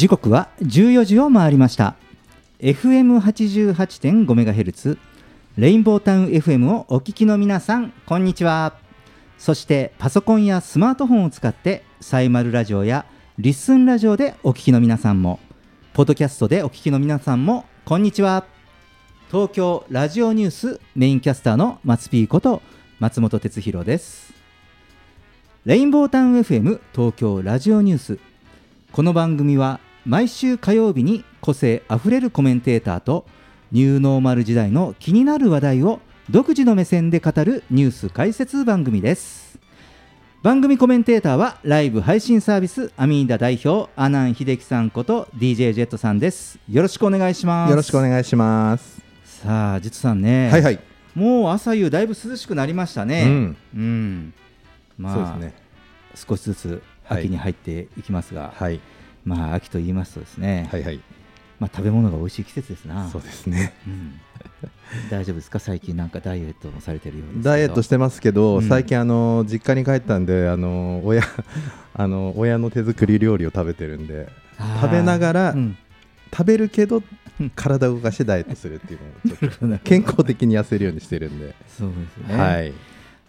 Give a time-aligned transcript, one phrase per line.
[0.00, 1.94] 時刻は14時を回りました。
[2.60, 4.96] FM88.5MHz
[5.58, 8.78] レインボータウン FM をお聞きの皆さんこんにちは。
[9.36, 13.04] そしてパソコンやスマートフォンを使ってサイマルラジオや
[13.36, 15.38] リッスンラジオでお聞きの皆さんも
[15.92, 18.46] ポッドキャストでお聞きの皆さんもこんにちは。
[19.30, 22.62] 東京ラジオニュースメインキャスターの松 P こと
[23.00, 24.32] 松本哲弘です。
[25.66, 28.18] レインボータウン FM 東京ラジオニュース。
[28.92, 33.26] この番組は毎週火曜日に個性あふれるコメンテーターと
[33.72, 39.58] ニューノーマル時代の気になる話題を独自の目線で語るニュース解説番組です
[40.42, 49.02] 番組コメンテーターはライブ配信サービスアミーダ代表阿南秀樹さんこと DJ ジェットさんですよろしくお願いしますよろしくお願いします。
[49.24, 50.80] さあ実さんね、はいはい。
[51.14, 54.34] もう朝夕だいぶ涼しくなりましたねうんうん
[54.96, 55.54] まあそうですね。
[56.14, 58.80] 少しずつ秋に入っていきますが、はい。
[59.24, 61.00] まあ秋と言いますとですね、はいはい。
[61.58, 63.08] まあ食べ物が美味しい季節ですな。
[63.10, 63.74] そうですね。
[63.86, 64.20] うん
[65.10, 65.58] 大丈夫ですか？
[65.60, 67.42] 最近なんかダイエットもされてるよう。
[67.42, 71.22] ダイエットしてますけど、うん最近あの実家に帰ったんで、あの親
[71.94, 74.28] あの親の手作り料理を食べてるんで、
[74.80, 75.76] 食べながらうん
[76.32, 77.02] 食べるけど
[77.40, 78.96] うん体を動かしてダイエットするってい
[79.62, 82.36] うのを 健康的に痩せるようにしてるんで、そうですね。。
[82.36, 82.70] はいい。
[82.70, 82.72] い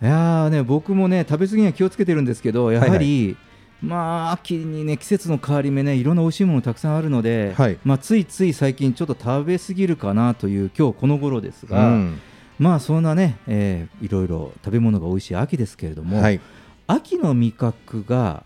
[0.05, 3.35] やーね僕もね食べ過ぎには気をつけてるんですけどやはり、
[3.81, 12.21] まあ秋にね季節の変わり目ねいろんな美味しいものたくさんあるので、はいまあついつい最近ちょっと食べ過ぎるかなという今日この頃ですが、うん
[12.59, 16.39] まあそんなね、えーいろいろ食べ物が美味しい秋ですけれども、はい。
[16.85, 18.43] 秋の味覚が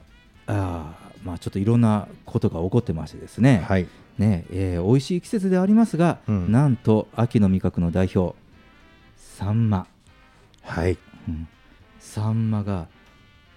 [0.47, 3.87] あーまあちょっといろんなことが起こってましてですね、はい。
[4.17, 8.37] ねえー美味しい季節ではありますが、うんなんと秋の味覚の代表
[9.17, 9.85] サンマ、
[10.61, 10.97] はい。
[11.27, 11.47] うん
[11.99, 12.87] サンマが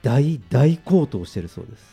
[0.08, 1.84] 大大高騰してるそうです、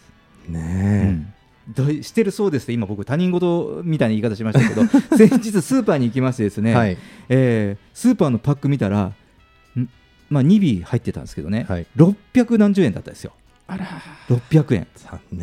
[0.48, 1.34] うねん
[1.74, 4.86] 大してるそうですって今僕他人事みたいな言い方しましたけど
[5.18, 6.62] 先日スーパーに行きましてですえ。
[6.62, 6.98] ね、はい。
[7.28, 9.90] えースーパーのパック見たらん
[10.30, 11.88] まあ2尾入ってたんですけどね、はい。
[11.98, 13.34] 600何十円だったですよ
[13.68, 13.86] あら。
[14.30, 14.88] 600円。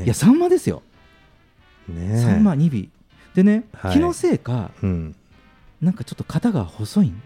[0.04, 0.82] いやサンマですよ、
[1.88, 2.88] ねンマ2尾
[3.34, 5.14] でね、はい気のせいかうん。
[5.82, 7.20] なんかちょっと型が細いん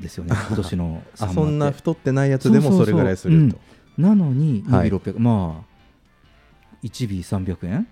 [0.00, 3.58] ですよね今年の サンマってあそんな太ってないやつでもそれぐらいすると。
[3.98, 4.88] なのにはい。
[4.90, 5.72] 2尾600、まあ
[6.82, 7.86] 1尾300円？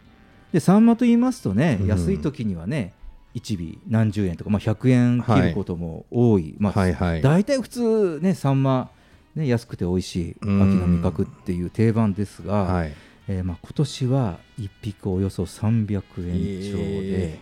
[0.52, 1.86] でサンマと言いますとね、うん。
[1.86, 2.92] 安い時にはね
[3.34, 7.22] 1尾何十円とか、まあ、100円切ることも多い、まあはいはい。
[7.22, 8.90] 大体普通ねサンマ
[9.36, 10.80] ね安くて美味しい秋うん。
[10.80, 12.92] の味覚っていう定番ですが、はい。
[13.28, 17.40] えーまあ、今年は1匹およそ300円超で、え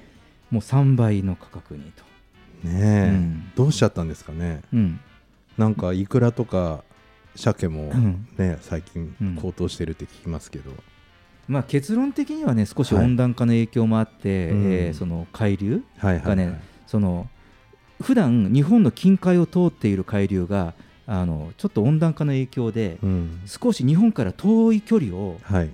[0.50, 2.04] もう3倍の価格にと、
[2.68, 3.52] ねえ、うん。
[3.54, 4.60] どうしちゃったんですかね？
[4.74, 5.00] うん。
[5.56, 6.84] なんかイクラとか
[7.38, 10.70] 鮭もうんね、最近うん高騰してるって聞きますけど。
[11.46, 15.82] まあ、結論的にはね少しはい温暖化の影響もあって、うんえーその海流。
[16.02, 17.28] がねその
[18.02, 20.74] 普段日本の近海を通っている海流が
[21.06, 23.40] あのちょっと温暖化の影響で、うん。
[23.46, 25.70] 少し日本から遠い距離をはい。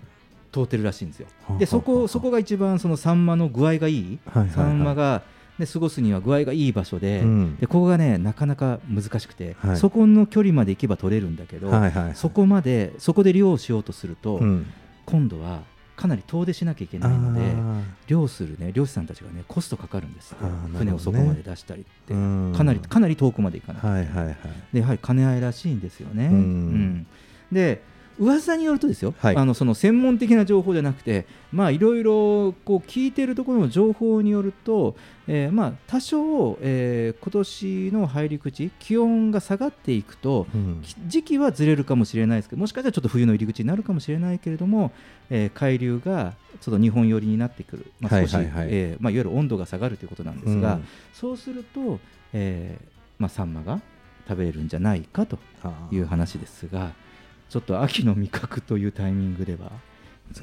[0.52, 1.26] 通ってるらしいんですよ。
[1.48, 4.18] はあでそこそこが一番そのサンマの具合がいい
[4.54, 5.22] サンマが、
[5.58, 7.56] ね、過ごすには具合がいい場所で,、うん。
[7.56, 9.76] でここがねなかなか難しくて、はい。
[9.76, 12.14] そこの距離まで行けば取れるんだけど、はいはい。
[12.14, 14.66] そこまでそこで漁をしようとすると、うん。
[15.06, 15.62] 今度は
[15.96, 20.38] かなり遠出しなきゃいけないのであ漁する、ね、漁師さんたちが、ね、コストかかるんですね。
[20.76, 22.52] 船をそこまで出したりって、ーうん。
[22.52, 24.36] かなりかなり遠くまで行かない、はいはいはい。
[24.72, 26.26] でやはり金合いらしいんですよね。
[26.26, 26.32] うん。
[26.32, 27.06] うん。
[27.52, 27.82] で
[28.18, 29.36] 噂によるとですよ、はい。
[29.36, 34.96] あのその専門的な情報じゃなくて、まあいろいろこう聞いてるところの情報によると、
[35.26, 40.80] えーまあ多少、えー今年の入り口気温が下がっていくと、うん。
[40.82, 44.92] き時期はずれるかもしれないですけどもしかしたらちょっと冬の入り口になるかもしれないけれども、
[45.30, 50.84] えー海流がちょっと日本寄りになってくる、まあ、少し、はいえーまあ、いわゆる温度が下がるということなんですが、うん。
[51.12, 51.98] そうすると、
[52.32, 52.84] えー
[53.18, 53.80] まあ、サンマが
[54.28, 55.38] 食べれるんじゃないかと
[55.90, 56.92] いう話ですが
[57.54, 59.70] ちょっと秋の味覚というタイミングでは。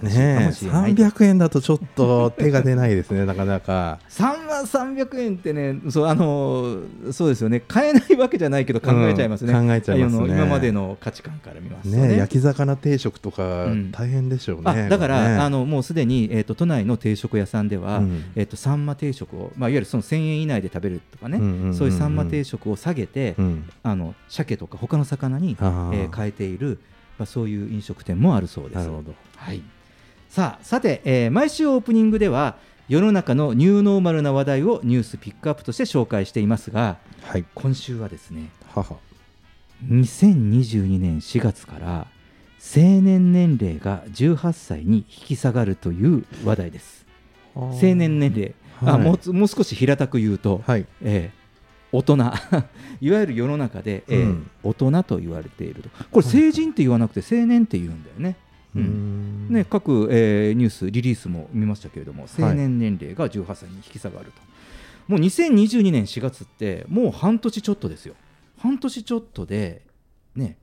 [0.02, 4.00] ねもしれない、300円だとちょっと手が出ないですね なかなか。
[4.10, 6.80] 3万300円ってねそうあの
[7.12, 7.62] そうですよね。
[7.68, 10.24] 買えないわけじゃないけど考えちゃいますね、うん考えちゃいますね。
[10.24, 12.08] あの今までの価値観から見ますとね。
[12.10, 13.92] ね焼き魚定食とかうん。
[13.92, 15.36] 大変でしょうね、あだから、ね。
[15.36, 18.24] あのもうすでに、えー、と都内の定食屋さんでは、うん。
[18.36, 21.74] えー、とサンマ定食を、まあ、いわゆるその1000円以内で食べるとかね、うんうんうんうん。
[21.74, 23.70] そういうサンマ定食を下げて、うん。
[23.84, 26.80] あの鮭とか他の魚に、えー変えている、
[27.22, 28.78] まあ、そういう飲食店もあるそうです。
[28.80, 29.14] なるほど。
[29.38, 29.62] はい、
[30.28, 32.56] さあさて、えー毎週オープニングでは
[32.90, 37.46] 世の中のニューノーマルな話題をニュースピックアップとして紹介していますがはい。
[37.54, 38.96] 今週はですね母
[39.88, 42.08] 2022年4月から
[42.58, 47.06] 成年年齢が18歳に引き下がるという話題です。
[47.80, 49.02] 成年年齢、あはい。
[49.04, 50.88] もうつもう少し平たく言うと、はい。
[51.04, 51.41] えー
[51.92, 52.16] 大人。
[53.02, 54.50] いわゆる世の中で、えーうん。
[54.64, 55.90] 大人と言われていると。
[56.12, 58.36] これ成人って言わなくて青年って言うんだよね。
[58.76, 59.48] ううん。
[59.50, 59.54] ん。
[59.54, 64.32] ね、各、えーニュースリリースも見ましたけれども成年年齢が18歳に引き下がると、
[65.08, 68.16] もう2022年4月ってもう半年ちょっとですよ。
[68.58, 69.82] 半年ちょっとで、
[70.36, 70.58] ね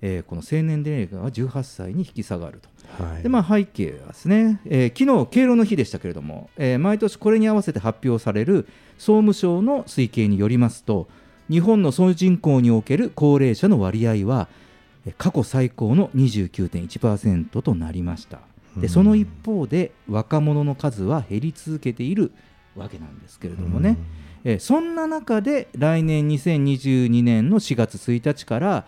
[0.00, 2.68] えーこの成年年齢が18歳に引き下がると。
[3.04, 3.22] はい。
[3.22, 8.66] でまあ、背景はですね、えー昨日敬老の日でしたけれども、えー毎年これに合わせて発表される
[9.02, 11.08] 総務省の推計によりますと
[11.50, 14.46] 日本の総人口における高齢者の割合は
[15.04, 18.38] えー過去最高の29.1%となりました。
[18.76, 18.82] うん。
[18.82, 22.30] でその一方で若者の数は減り続けている
[22.76, 23.98] わけなんですけれどもね、
[24.44, 28.86] えーそんな中で来年2022年の4月1日から、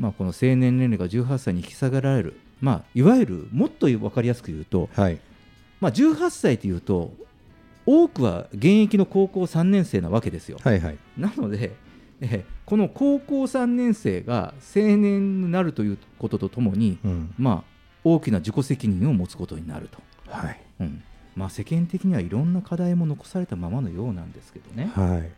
[0.00, 5.20] まあ、この成年年齢が18歳に引き下げられる、まあ、いわゆるもっと分かりやすく言うと、はい。
[5.80, 7.12] まあ、18歳というと
[7.86, 10.58] 多くは現役の高校3年生なわけですよ。
[10.62, 10.98] はいはい。
[11.18, 11.72] なので、
[12.20, 17.34] えーこの高校3年生が成年になるということとともに、うん。
[17.36, 17.70] まあ、
[18.04, 19.98] 大きな自己責任を持つことになると。
[20.28, 20.60] はい。
[20.80, 21.02] うん。
[21.36, 25.06] まあ、世間的にはいろんな課題も残されたままのようなんですけどね、はい。
[25.18, 25.30] うん、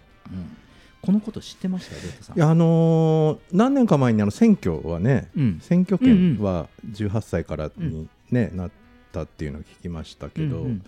[1.03, 1.89] このこと知ってまし
[2.29, 2.35] た？
[2.35, 5.61] いやあのー何年か前にあの選挙はね、うん。
[5.61, 8.71] 選挙権は18歳からに、ねなっ
[9.13, 10.83] たっていうのを聞きましたけど、うんうん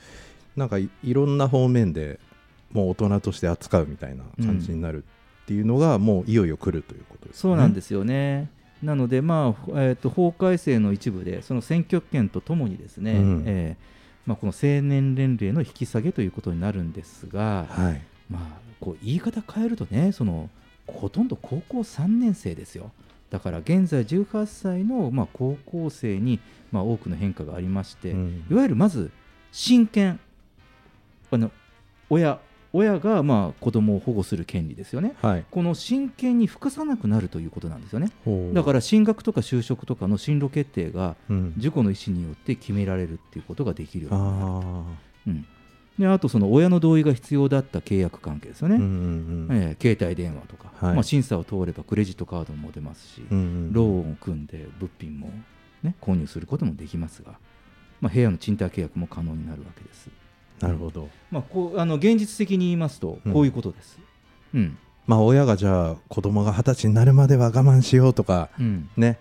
[0.57, 2.19] なんかいいろんな方面で
[2.73, 7.41] もう大人として扱うみたいな感じになるっていうのが、もういよいよ来るということですね。
[7.41, 8.51] そうなんですよね。
[8.83, 18.43] なので、まあえー、と法改正の一部で、その選挙権とともにですね、うんえーまあ、この成年年齢の引き下げということになるんですが、はいまあ、
[18.81, 20.51] こう言い方変えるとねその、
[20.87, 22.91] ほとんど高校3年生ですよ。
[23.31, 26.39] だから現在18歳の、まあ、高校生に、
[26.71, 29.11] まあ、多くの変化がありまして、うんいわゆるまず
[29.53, 30.21] 親権
[31.31, 31.51] あの
[32.09, 32.39] 親
[32.73, 35.15] 親がまあ子供を保護する権利ですよね。
[35.23, 38.11] はいこの親権に服さなくなるということなんですよね。
[38.53, 44.37] だから進学とか就職とかの進路決定がうん自己の意思によって決められるっていうことができるようになる。
[44.37, 44.85] あ
[45.29, 45.47] うん、
[45.99, 48.77] であとその親の同意が必要だった契約関係ですよね。
[48.77, 55.31] ーうんうんうんえー携帯電話とか、はいまあ、審査を通ればクレジットカードも出ますし、うんうんローンを組んで物品も、
[55.83, 57.39] ね、購入することもできますが、
[58.01, 60.11] まあ、部屋の賃貸契約も可能になるわけです。
[60.61, 61.09] なるほど。
[61.31, 63.33] まあ、こうあの現実的に言いますとうん。
[63.33, 63.99] こういうことです。
[64.55, 64.79] うん。
[65.07, 68.89] まあ親がじゃあ子供が二十歳になるまでは我慢しようとかうん。
[68.97, 69.19] ね。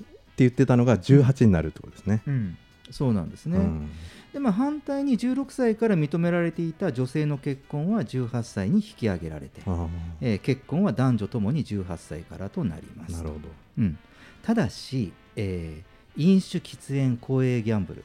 [0.00, 0.04] っ
[0.38, 2.22] て言ってたのが18になるってことですね。
[2.26, 2.56] うん。
[2.90, 3.58] そうなんですね。
[3.58, 3.90] うん。
[4.32, 9.86] でまあ、反対に16歳から認められていた女性の結婚は18歳に引き上げられて、あ
[10.20, 13.14] えー結婚は男女ともに18歳からとなります。
[13.14, 13.48] ーなるほど。
[13.78, 13.98] うん、
[14.42, 18.00] ただし、えー飲酒喫煙公営ギャンブル。
[18.00, 18.04] う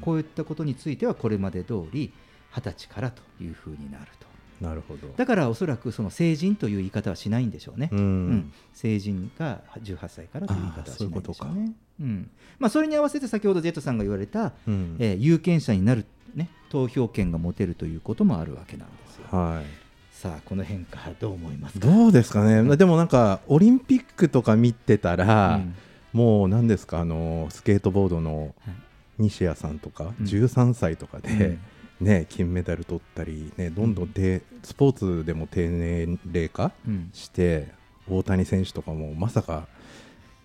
[0.00, 2.12] こういったことについてはこれまで通り
[2.52, 4.26] 20歳からというふうになると。
[4.64, 5.08] なるほど。
[5.16, 8.30] だからおそらくその成人という言い方はしないんでしょうね、ううん。
[8.30, 11.72] ん成人が18歳からという言い方はしないんでしょうね。
[12.00, 12.30] うん。
[12.58, 14.96] まあ、それに合わせて先ほどジェットさんが言われた、うん。
[14.98, 19.26] えー有権者になる、ね、投票権が持てるということもあるわけなんですよ。
[19.30, 19.64] はい。
[20.10, 21.86] さあ、この変化、どう思いますか？
[21.86, 22.76] どうですかね？
[22.78, 25.74] でもなんかオリンピックとか見てたら、うん。
[26.14, 27.00] もう何ですか？
[27.00, 28.74] あのスケートボードのはい
[29.18, 30.26] 西矢さんとか、うん。
[30.26, 31.60] 13歳とかで、うん。
[32.06, 37.10] ね金メダル取ったりねどんどん低スポーツでも低年齢化うん。
[37.12, 37.68] して
[38.08, 39.66] 大谷選手とかもまさか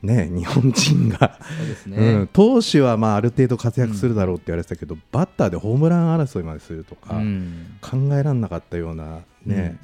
[0.01, 1.39] ね日本人が、
[1.85, 7.77] ね、うん、投手はまあある程度活躍するだろうって言われてたけど、バッターでホームラン争いまでするとか、うん。
[7.81, 9.79] 考えられなかったようなね、うん。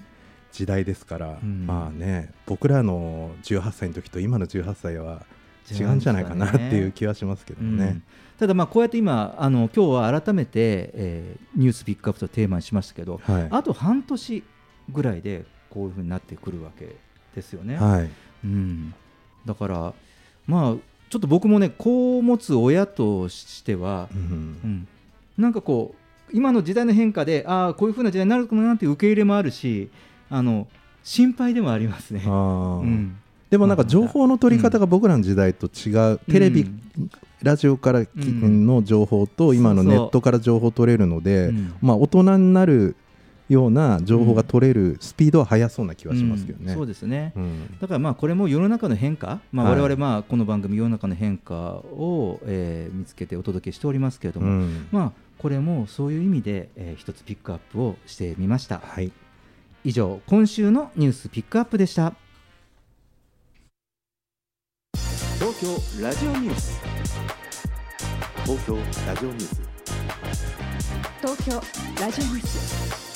[0.51, 1.67] 時代ですから、うん。
[1.67, 5.22] まあね僕らの18歳の時と今の18歳は
[5.71, 7.77] 違うんじゃないかなっていう気はしますけどうん。
[7.77, 8.01] ね。
[8.39, 13.47] ただ、まあこうやって今、あの今日は改めて、えーニュースピックアップとテーマにしましたけど、はい。
[13.50, 14.43] あと半年
[14.91, 16.95] ぐらいでこういうふうになってくるわけ
[17.36, 17.77] ですよね。
[17.77, 18.09] はい。
[18.43, 18.93] うん、
[19.45, 19.93] だから、
[20.45, 20.75] まあ、
[21.09, 24.19] ちょっと僕もね子を持つ親としては、うん。
[24.19, 24.88] うん、
[25.38, 29.89] なんかこう今の時代の変化でああこういう風な時代になるかなっていう受け入れもあるし
[30.29, 30.67] あの
[31.03, 32.21] 心配でもありますね。
[32.25, 33.17] うん
[33.50, 37.12] でもなんか情報の取り方が僕らの時代と違う、テレビ、うん。
[37.42, 41.74] ラジオからの情報と今のネットから情報取れるので、うん。
[41.82, 42.96] まあ、大人になる
[43.48, 46.72] ような情報が取れるスピードは速そうな気はしますけどね。
[46.74, 46.77] うん。
[46.77, 47.77] そうですね、うん。
[47.80, 49.80] だからまあこれも世の中の変化、まあ、はい。
[49.80, 54.88] 我々まあこの番組世の中の変化を、えー見つけてお届けしておりますけれども、うん。
[54.92, 58.82] まあこれもそういう意味で、えー一つピックアップをしてみました。
[58.84, 59.12] はい。
[59.84, 62.13] 以上今週のニュースピックアップでした
[65.39, 66.82] 東京ラジオニュース。
[68.44, 68.75] 東京
[69.06, 69.62] ラジオニュース。
[71.22, 71.62] 東京
[72.01, 73.06] ラジオニュース。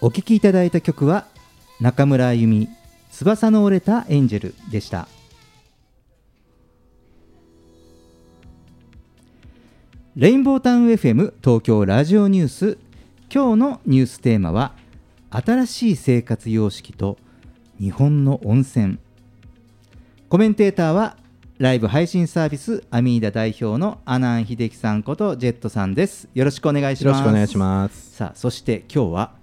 [0.00, 1.26] お聴きいただいた曲は
[1.80, 2.68] 中村あゆみ
[3.10, 5.08] 翼の折れたエンジェルでした。
[10.14, 12.78] レインボータウン FM 東京ラジオニュース。
[13.32, 14.72] 今日のニューステーマは
[15.30, 17.18] 新しい生活様式と
[17.80, 18.98] 日本の温泉。
[20.28, 21.16] コメンテーターは
[21.58, 26.28] ライブ配信サービスアミーダ代表の阿南秀樹さんことジェットさんです。
[26.34, 27.18] よろしくお願いします。
[27.18, 28.14] よろしくお願いします。
[28.14, 29.37] さあそして今日は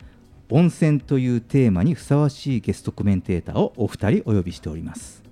[0.50, 5.24] 温泉というテーマにふさわしいゲストコメンテーターをお二人お呼びしております、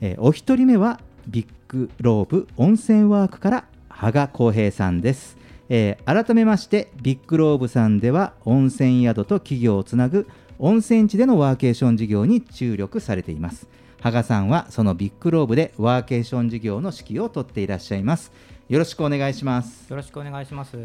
[0.00, 5.36] えーお一人目はビッグローブ温泉ワークから羽賀光平さんです、
[5.68, 13.66] えー改めましてビッグローブさんでは温泉宿と企業をつなぐ温泉地でのワーケーション事業に注力されています。
[14.00, 18.32] 羽賀さんはそのビッグローブでワーケーション事業の指揮を取っていらっしゃいます。
[18.68, 20.76] よろしくお願いしますよろしくお願いします。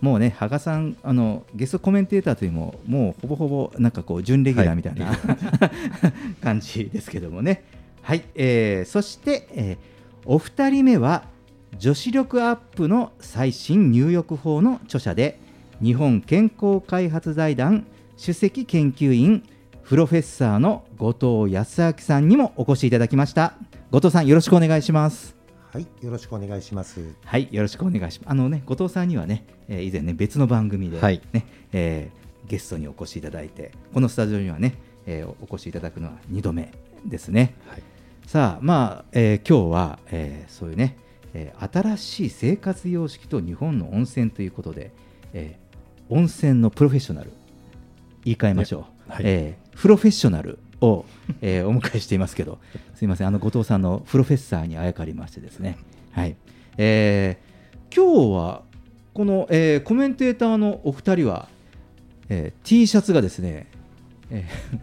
[0.00, 5.16] もうね、羽賀さん、あのゲストコメンテーターというも、もうほぼほぼなんかこう準レギュラーみたいな、
[6.42, 7.64] 感じですけどもね。
[8.02, 9.98] はい、えーそして、えー
[10.30, 11.24] お二人目は
[11.78, 15.40] 女子力アップの最新入浴法の著者で、
[15.82, 17.86] 日本健康開発財団
[18.20, 19.42] 首席研究員
[19.84, 23.54] プロフェッサーの後藤康明さんにもお越しいただきました。
[23.90, 25.37] 後藤さん、よろしくお願いします。
[25.72, 27.14] はい、よろしくお願いします。
[27.24, 28.30] はい、よろしくお願いします。
[28.30, 31.20] あのね、後藤さんにはね、えー以前ね、別の番組で、ねはい
[31.72, 34.74] えーゲストにお越しいただいて、このスタジオにはね、
[35.06, 36.72] えーお越しいただくのは2度目
[37.04, 37.54] ですね。
[37.66, 37.82] はい
[38.26, 40.96] さあ、まあ、えー今日は、えーそういうね、
[41.34, 44.90] えー新しい生活様式と日本の温泉ということで、
[45.34, 45.68] えー
[46.14, 47.30] 温泉のプロフェッショナル、
[48.24, 49.12] 言い換えましょう。
[49.12, 51.04] はいえープロフェッショナルを、
[51.40, 52.58] えーお迎えしていますけど、
[52.94, 55.78] すみません、あの後藤さんのプロフェッサーにあやかりましてですね、
[56.12, 56.36] はい、
[56.76, 57.48] えー
[57.94, 58.62] 今日は
[59.14, 61.48] この、えーコメンテーターのお二人は、
[62.28, 63.66] えー T シャツがですね、
[64.30, 64.78] えー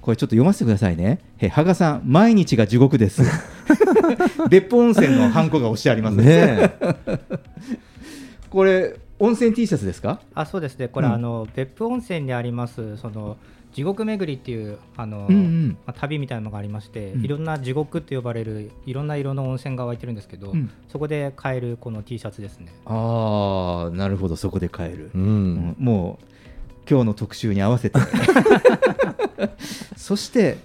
[0.00, 1.18] これちょっと読ませてくださいね。
[1.40, 3.20] えー、羽賀さん、毎日が地獄です。
[4.48, 6.24] 別府温泉のハンコが押してありますね。
[6.24, 6.72] ね
[8.48, 10.20] これ、温泉 T シャツですか？
[10.34, 13.36] あそうですね、これ、うんあの別府温泉にありますその
[13.72, 15.78] 地獄巡りっていうあの、うんうん。
[15.86, 17.24] まあ、旅みたいなのがありまして、うん。
[17.24, 20.70] いろんな地獄って呼ばれるいろんな色の温泉が湧いてるんですけど、うん。
[20.88, 22.72] そこで買えるこの T シャツですね。
[22.86, 25.10] ああ、なるほど、そこで買える。
[25.14, 25.54] ううん。
[25.54, 26.24] んもう
[26.88, 27.98] 今日の特集に合わせて。
[29.96, 30.58] そして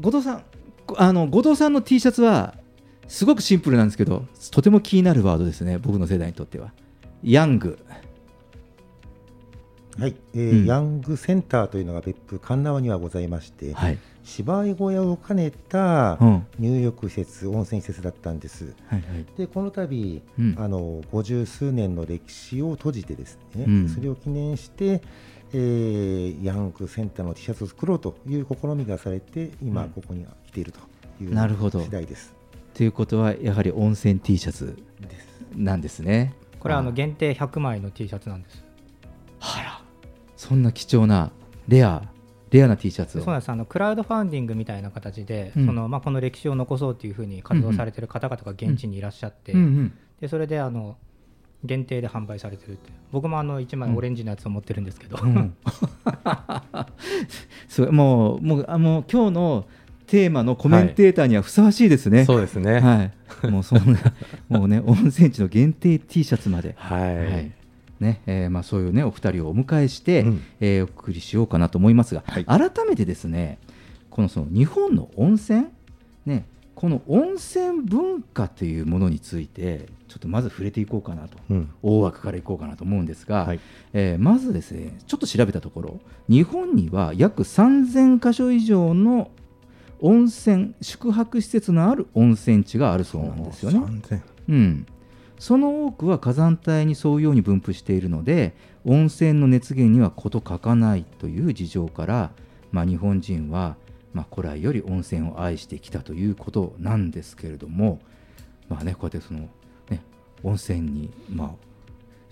[0.00, 0.42] 後藤さん
[0.86, 2.54] こあの後藤さんの T シャツは
[3.06, 6.72] すごくシンプルなんですけどとても気になるワードですね僕の世代にとっては。
[7.22, 7.78] ヤング
[9.98, 10.64] はい、えうん。
[10.64, 16.46] ーヤングセンターというのが別府神縄にはございまして、はい、芝居小屋を兼ねたうん。
[16.58, 18.74] 入浴施設、温泉施設だったんです。
[18.86, 19.26] はいはい。
[19.36, 20.54] でこの度、うん。
[20.58, 23.88] あの50数年の歴史を閉じてですね、うん。
[23.88, 25.02] それを記念して、
[25.52, 29.88] えーヤングセンターの T シャツを作ろうという試みがされて今うん。
[29.90, 30.80] ここに来ていると
[31.20, 31.82] いうなるほど。
[31.82, 32.34] 次第です。
[32.74, 35.26] ということはやはり温泉 T シャツです。
[35.56, 36.34] なんですね。
[36.60, 38.62] これはあのあ限定100枚の T シャツなんです。
[39.40, 39.87] あら
[40.38, 41.32] そんな貴重な
[41.66, 42.02] レア
[42.50, 43.22] レアな T シャツを。
[43.22, 43.50] そうなんです。
[43.50, 45.66] あのクラウドファンディングみたいな形で、うん。
[45.66, 49.92] そのまあ、この歴史を残そうというふうに活動されてる方々が現地にいらっしゃって、うんうん。
[50.20, 50.96] でそれであの
[51.64, 55.56] 限定で販売されてるって僕もあの1枚オレンジのやつを持ってるんですけど、うん。
[57.68, 59.66] すごいもうもうあもう今日の
[60.06, 62.24] テーマのコメンテーターにはふさわしいですね。
[62.24, 62.78] そうですね。
[62.78, 63.02] は
[63.44, 63.50] い。
[63.50, 63.98] もうそんな
[64.48, 66.76] もうね温泉地の限定 T シャツまで。
[66.78, 67.57] はい、はい
[68.00, 70.42] ねえーまあ、そういうねお二人をお迎えして、うん。
[70.60, 72.44] えーお送りしようかなと思いますが、はい。
[72.44, 73.58] 改めてですね
[74.10, 75.66] このその日本の温泉、
[76.26, 81.70] ね、この温泉文化というものについてちょっとまず触れていこうかなとうん。
[81.82, 83.60] 大枠からいこうかなと思うんですが、はい。
[83.92, 89.30] えーまずですねちょっと調べたところ日本には約3000箇所以上の
[90.00, 93.78] 温泉宿泊施設のある温泉地があるそうなんですよね。
[93.78, 94.86] 3000うん、
[95.38, 102.30] その多くは火山帯に沿うように分布しているので温泉の熱源には事欠かないという事情から、
[102.72, 103.76] まあ、日本人は、
[104.12, 108.00] まあ、古来より温泉を愛してきたということなんですけれども、
[108.68, 109.48] まあね、こうやってその、
[109.90, 110.02] ね、
[110.42, 111.50] 温泉に、まあ、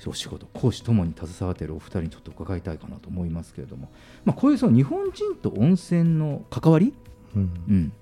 [0.06, 3.90] お仕事講師ともに携わっているお二人にちょっと伺いたいかなと思いますけれども、
[4.24, 6.92] まあ、こういうその日本人と温泉の関わり？
[7.34, 7.42] うん。
[7.68, 7.92] うん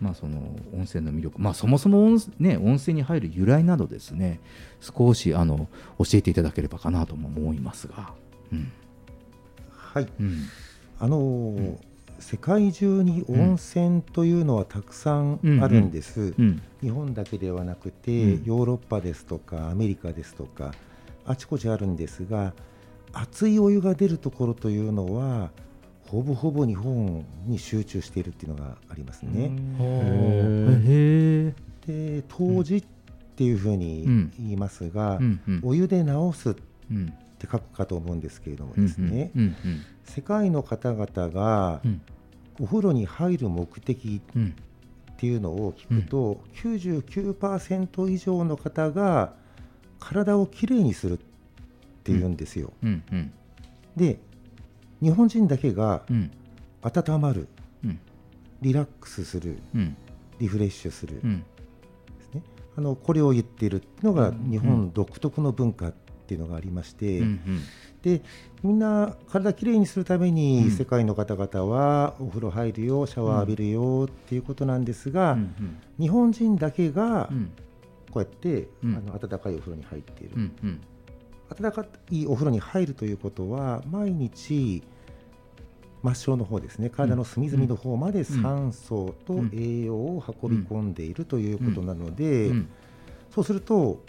[0.00, 0.38] まあ、その
[0.74, 4.40] 温泉の魅力、まあ、そもそも温,、ね、温泉に入る由来などですね
[4.80, 8.12] 少しあの教えていただければかなとも思いますが。
[8.52, 8.72] うん。
[9.70, 10.42] はい、うん。
[10.98, 11.88] あのー
[12.20, 16.34] 世界中に温泉というのはたくさんあるんです。
[16.36, 16.60] うん。
[16.80, 18.44] 日本だけではなくて、うん。
[18.44, 20.72] ヨーロッパですとかアメリカですとか
[21.24, 22.54] あちこちあるんですが
[23.12, 25.50] 熱いお湯が出るところというのは
[26.08, 29.52] ほぼほぼ日本に集中しているっていうのがありますね。
[29.78, 31.54] へえ
[31.86, 32.84] で湯治っ
[33.36, 35.40] ていうふうにうん言いますが、うん。
[35.46, 35.60] うん。
[35.62, 36.54] お湯で治すっ
[36.90, 39.54] うんて書くかと思うんですけれどもうんですね、うん。
[40.04, 42.00] 世界の方々がうん。
[42.60, 44.54] お風呂に入る目的うん
[45.12, 49.34] っていうのを聞くと、99%以上の方が
[49.98, 51.20] 体をきれいにするっ
[52.04, 52.72] ていうんですよ。
[52.84, 53.02] うん。
[53.10, 53.32] うん。
[53.96, 54.20] で
[55.00, 56.30] 日本人だけがうん。
[56.82, 57.48] 温まる
[57.84, 57.98] うん。
[58.62, 59.96] リラックスするうん。
[60.38, 61.40] リフレッシュする、うん。
[61.40, 61.44] で
[62.30, 62.42] すね、
[62.76, 64.50] あのこれを言っているのがうん。
[64.50, 65.92] 日本独特の文化っ
[66.26, 67.40] ていうのがありまして、うん。
[68.02, 68.22] で
[68.62, 70.34] みんな体きれいにするためうん。
[70.34, 75.78] に世界の方々はお風呂入るよシャワー浴びるよっていうことなんですが、うん。
[75.98, 77.50] 日本人だけがうん。
[78.10, 78.94] こうやって、うん。
[78.96, 80.50] あの温かいお風呂に入っている、
[81.50, 84.82] うんうん温かいお風呂に入るということは毎日
[86.04, 89.50] 末梢の方ですね体の隅々の方まで酸素とうん。
[89.52, 92.68] 栄養を運び込んでいるということなので、うん。
[93.34, 94.00] そうすると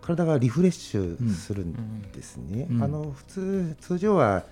[0.00, 2.68] 体がリフレッシュするんですね。
[2.70, 2.82] うん。
[2.82, 4.44] あの普通通常は、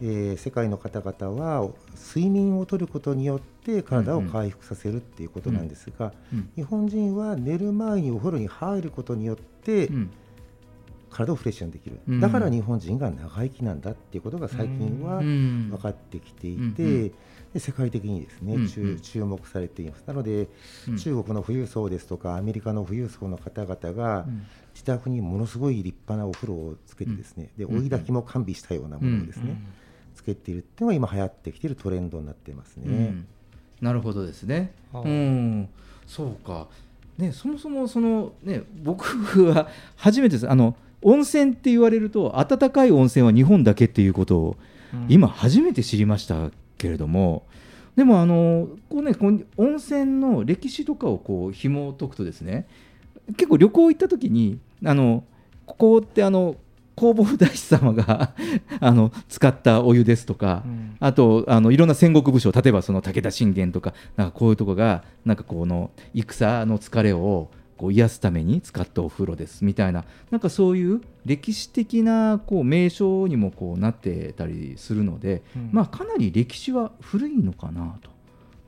[0.00, 6.50] えー世界の方々は睡眠をとることによって体を回復させるっていうことなんですが、うん。
[6.56, 10.10] 日本人は寝る前にお風呂に入ることによって、うん
[11.18, 12.20] 体をフレッシュにできる、うん。
[12.20, 15.68] だから日本人が長生きなんだっていうことが最近はうん。
[15.70, 16.74] 分かってきていて、うんうん。
[17.54, 18.68] で世界的にですね、うんうん。
[18.68, 20.04] 注注目されています。
[20.06, 20.48] なので、
[20.86, 20.96] うん。
[20.96, 24.46] 中国の富裕層ですとかアメリカの富裕層の方々が、うん。
[24.74, 27.82] 自宅にものすごい立派なお風呂をつけてですね、でうん。
[27.82, 29.60] 追い炊きも完備したようなものをですね、
[30.14, 32.84] つけているっていうのが今流行ってきているトレンドになってますね。
[32.86, 33.26] うん。
[33.80, 34.72] なるほどですね。
[34.92, 35.02] はあ。
[35.02, 35.68] うん、
[36.06, 36.68] そうか。
[37.16, 40.48] ね、そもそもそのね、僕は初めてです。
[40.48, 44.56] あの温泉って言われると温かい温泉は日本だけっていうことを
[44.92, 45.06] うん。
[45.08, 47.44] 今初めて知りましたけれども
[47.96, 52.66] でもあのこうねこう温泉の歴史とかをこう紐解くとですね
[53.36, 55.24] 結構旅行行った時にあの
[55.66, 56.56] ここってあの
[56.96, 58.34] 弘法大師様が
[58.80, 60.96] あの使ったお湯ですとか、うん。
[60.98, 75.70] あとあのいろんな戦国武将例えばその武田信玄とかなんかこういうとこがなんかこの戦の疲れをこう癒すために使ったお風呂ですみたいななんかそういう歴史的なこう名称にもこうなってたりするので、うん。
[75.72, 78.10] まあかなり歴史は古いのかなと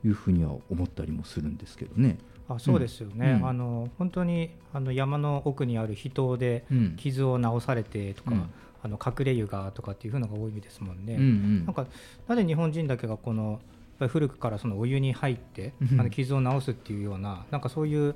[0.07, 2.17] いうふうには思ったりもするんですけどね。
[2.47, 3.47] あそうですよね、うん。
[3.47, 6.95] あの本当にあの山の奥にある秘湯でうん。
[6.97, 8.49] 傷を治されてとか、うん。
[8.83, 11.15] あの隠れ湯がとかっていうのが多いですもんね。
[11.15, 11.65] うんうん。
[11.65, 11.85] なんか
[12.27, 13.59] なぜ日本人だけがこのやっ
[13.99, 15.99] ぱり古くからそのお湯に入ってうん。
[15.99, 18.15] あの傷を治すっていうようななんかそういう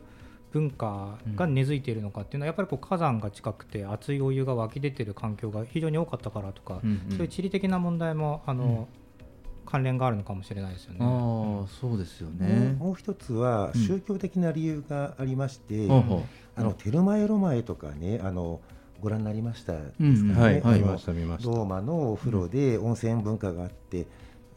[0.55, 7.17] 文化が根付いているのかっていうのはやっぱりこう火山が近くて熱いお湯が湧き出てる環境が非常に多かったからとか、うんうん。
[7.17, 8.87] そういう地理的な問題もあの、
[9.65, 10.99] 関連があるのかもしれないですよね。
[11.01, 12.77] ああそうですよもね。
[12.79, 12.83] う。
[12.83, 13.81] もう一つはうん。
[13.81, 18.61] 宗教的な理由がありまして、ほうほあのテルマエロマエとかねあの
[19.01, 24.07] ご覧になりましたですかね、ローマのお風呂で温泉文化があって、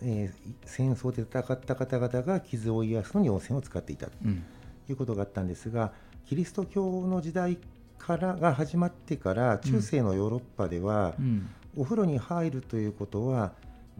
[0.00, 4.06] えー戦争で戦った方々が傷を癒すのに温泉を使っていた。
[4.24, 4.44] うん
[4.92, 5.92] いうことがあったんですが
[6.28, 7.58] キリスト教の時代
[7.98, 11.48] からが始まってから中世のヨーロッパでは、うん。
[11.76, 13.52] お風呂に入るということは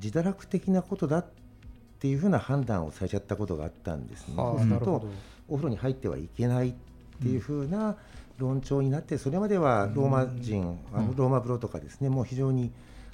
[0.03, 1.27] 自堕落的なことだっ
[2.01, 4.35] ていうふうな判断をされちゃったことがあったんですね。
[4.37, 5.07] はあそうすると
[5.49, 6.75] お風呂に入ってはいけないっ
[7.23, 7.97] ていうふうな
[8.37, 12.73] 論調になってそれまではローマ人、あのローマ風呂とかですねもう非常に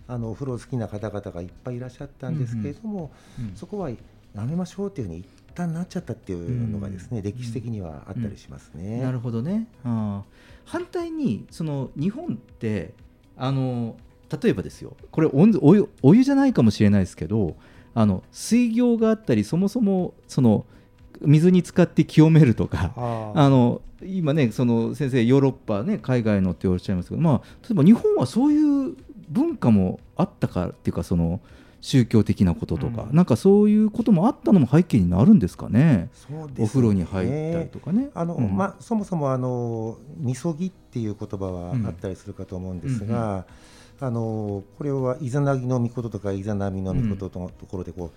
[0.09, 3.53] あのお風呂好きな方々がいっぱいいらっしゃったんですけれども、うん。
[3.55, 3.97] そこはや
[4.37, 9.01] めましょうっていうふうに一旦なっちゃったっていうのがですね、歴史的にはあったりしますね。
[9.01, 9.69] なるほどね。
[9.85, 12.93] あー反対にその日本って
[13.37, 13.97] あの
[14.43, 14.97] 例えばですよ。
[15.13, 17.55] これお湯お湯じゃないかもしれないですけど
[17.95, 20.67] あの水行があったりそもそもその
[21.21, 23.49] 水に浸かって清めるとかああ。
[23.49, 28.97] の今ねその先生ヨーロッパね海外のっておっしゃいますけどまあ例えば日本はそういう
[29.29, 31.41] 文化もあったからっていうかその
[31.87, 33.15] 宗教的なこととか、うん。
[33.15, 36.09] なんかそういうこともあったのも背景になるんですかね？
[36.15, 36.65] そうですね。
[36.65, 38.09] お風呂に入ったりとかね。
[38.15, 38.57] あのうん。
[38.57, 43.45] まあ、そもそもあのみそぎっていう言葉はあったりするかと思うんですが、
[44.01, 48.11] あのこれはイザナギの御事とかイザナミの御事のところでこう、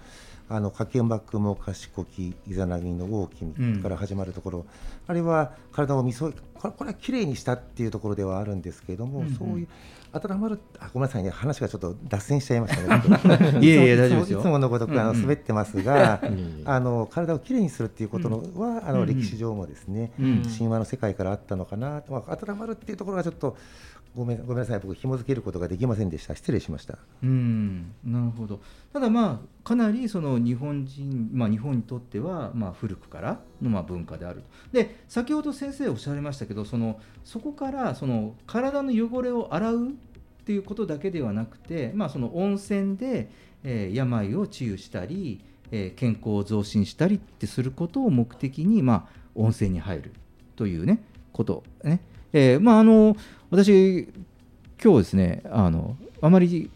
[0.50, 4.66] あのかけまくも賢きイザナギの大きうんから始まるところ、
[5.08, 9.36] あれは体をみそこれこれはきれいにしたっていうところではあるんですけれども、うんうん。
[9.36, 9.68] そういう
[10.14, 11.30] 温まるあごめんなさいね。
[11.30, 13.60] 話がちょっと脱線しちゃいましたね。
[13.66, 14.40] いえいえつも大丈夫ですよ。
[14.40, 15.16] いつものごとくあのうん。
[15.18, 19.08] うん滑ってますが、いえいえあの体をきれいにするっていうことのは、あうんうん。
[19.08, 23.58] の歴史上もですね、うん神話の世界からあったのかな、まあ、温まるっていうところがちょっと
[24.18, 24.80] ごめんごめんなさい。
[24.80, 26.36] 僕紐付けることができませんでした。
[26.36, 26.98] 失礼しました。
[27.22, 27.94] うん。
[28.04, 28.60] なるほど。
[28.92, 34.48] ただまあかなりその日本人、まあ、日本にとってはまあ古くからのまあ文化であると。
[34.72, 39.92] で先ほど先生おっしゃいましたけどそのそこからその体の汚れを洗うっ
[40.46, 43.30] ていうことだけではなくて、まあ、その温泉で、
[43.64, 50.14] えー病を治癒したり、えー健康を増進したりってすることを目的に、まあ、温泉に入る
[50.56, 51.04] というね
[51.34, 52.00] ことね、
[52.34, 53.16] えーまああの
[53.50, 54.08] 私
[54.84, 56.70] 今日ですねあのあまり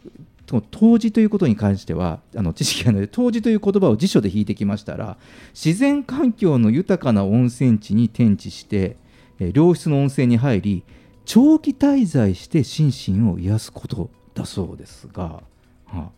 [0.50, 5.18] その湯治ということに関してはあの知識がないので湯治という言葉を辞書で引いてきましたら
[5.54, 8.98] 自然環境の豊かな温泉地に転地して、
[9.40, 10.84] えー良質の温泉に入り
[11.26, 15.42] 長期滞在して心身を癒すことだそうですが、
[15.86, 16.12] は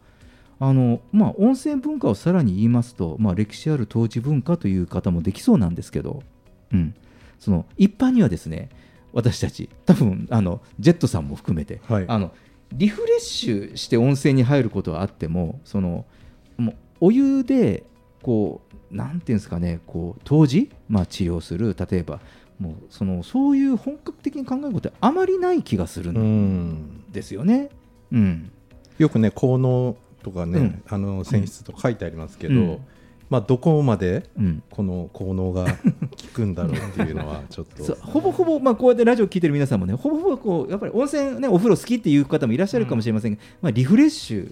[0.60, 6.24] あのまあ、温泉文化をさらに言いますと、まあ、歴史ある湯治文化という方もできそうなんですけど、
[6.72, 6.96] うん、
[7.38, 8.70] その一般にはですね
[9.14, 9.70] 私たち。
[9.86, 12.06] 多分あのジェットさんも含めて、はい。
[12.08, 12.32] あの
[12.74, 16.06] リフレッシュして温泉に入ることはあってもその
[16.58, 17.84] もうお湯で
[18.24, 21.76] こうなんていうんですかねこう当時、まあ、治療する。
[21.78, 22.20] 例えば
[22.60, 27.12] もうそのそういう本格的に考えることはあまりない気がするうんん。
[27.12, 27.70] ですよね。
[28.12, 28.52] うん。
[28.98, 30.84] よくね効能とかね、うん。
[30.88, 32.80] あの泉質とか書いてありますけど、うん
[33.34, 34.64] まあどこまでうん。
[34.70, 35.78] この効能が効
[36.34, 37.96] くんだろうっていうのはちょっと。
[38.06, 44.52] ほぼほぼ、まあ、こうやってラジオ聞いてる皆さんもねほぼほぼこうやっぱり温泉、ね、お風呂好きっていう方もいらっしゃるかもしれませんが、まあ、リフレッシュ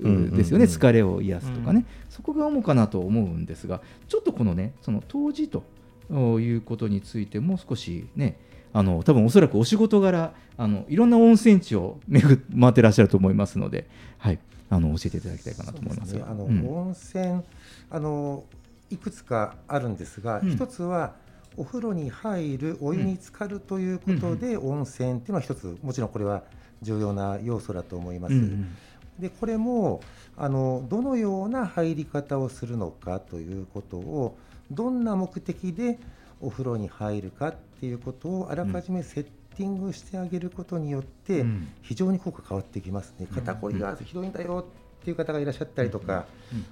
[0.00, 5.64] うんですよね、疲れを癒すとかね、うんそこが主かなと思うんですがちょっとこのねその当時と
[6.12, 8.38] いうことについてもう少しね
[8.72, 14.38] あの多分おそらくお仕事柄あのいろんな温泉地を巡っ回ってらっしゃると思いますので、はい、
[14.76, 16.22] あの教えていただきたいかなと思いますね。
[16.26, 16.68] あの、うん。
[16.68, 17.42] 温泉
[17.90, 18.44] あの
[18.90, 20.50] いくつかあるんですが、うん。
[20.50, 21.14] 一つは
[21.56, 26.42] お風呂に入るお湯に浸かるということで、温泉っていうのは一つもちろんこれは
[26.82, 28.34] 重要な要素だと思います。
[28.34, 28.76] うんうん。
[29.18, 30.00] でこれも
[30.36, 34.36] あのどのような入り方をするのかということを
[34.70, 35.98] どんな目的で
[36.40, 41.68] お風呂に入るかっていうことをあらかじめセッティングしてあげることによってうん。
[41.82, 43.26] 非常に効果変わってきますね。
[43.32, 44.66] 肩こりがひどいんだよ
[45.00, 46.26] っていう方がいらっしゃったりとか、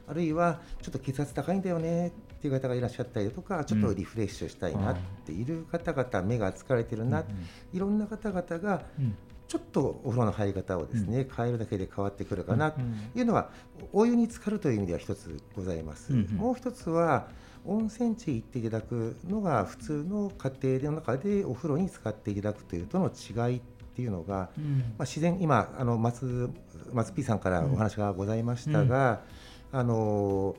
[0.09, 7.25] あるいはちょっと血圧高いんだよねっていう方がいらっしゃったりとかちょっとリフレッシュしたいなっている方々目が疲れてるな、
[7.73, 9.17] いろんな方々がうん。
[9.49, 12.81] ちょっとお風呂の入り方をですね、変えるだけで変わってくるかなと
[13.15, 13.51] いうのは、
[13.93, 16.11] お湯に浸かるという意味では一つございます。
[16.11, 17.29] もう一つは
[17.65, 23.61] 温泉地行っていただくのが普通の家庭の中でお風呂に使っていただくというとの違いっ
[23.95, 24.79] ていうのが、うん。
[24.79, 26.51] まあ、自然今あの松
[26.93, 29.23] 松 P さんからお話がございましたが、
[29.71, 30.57] あの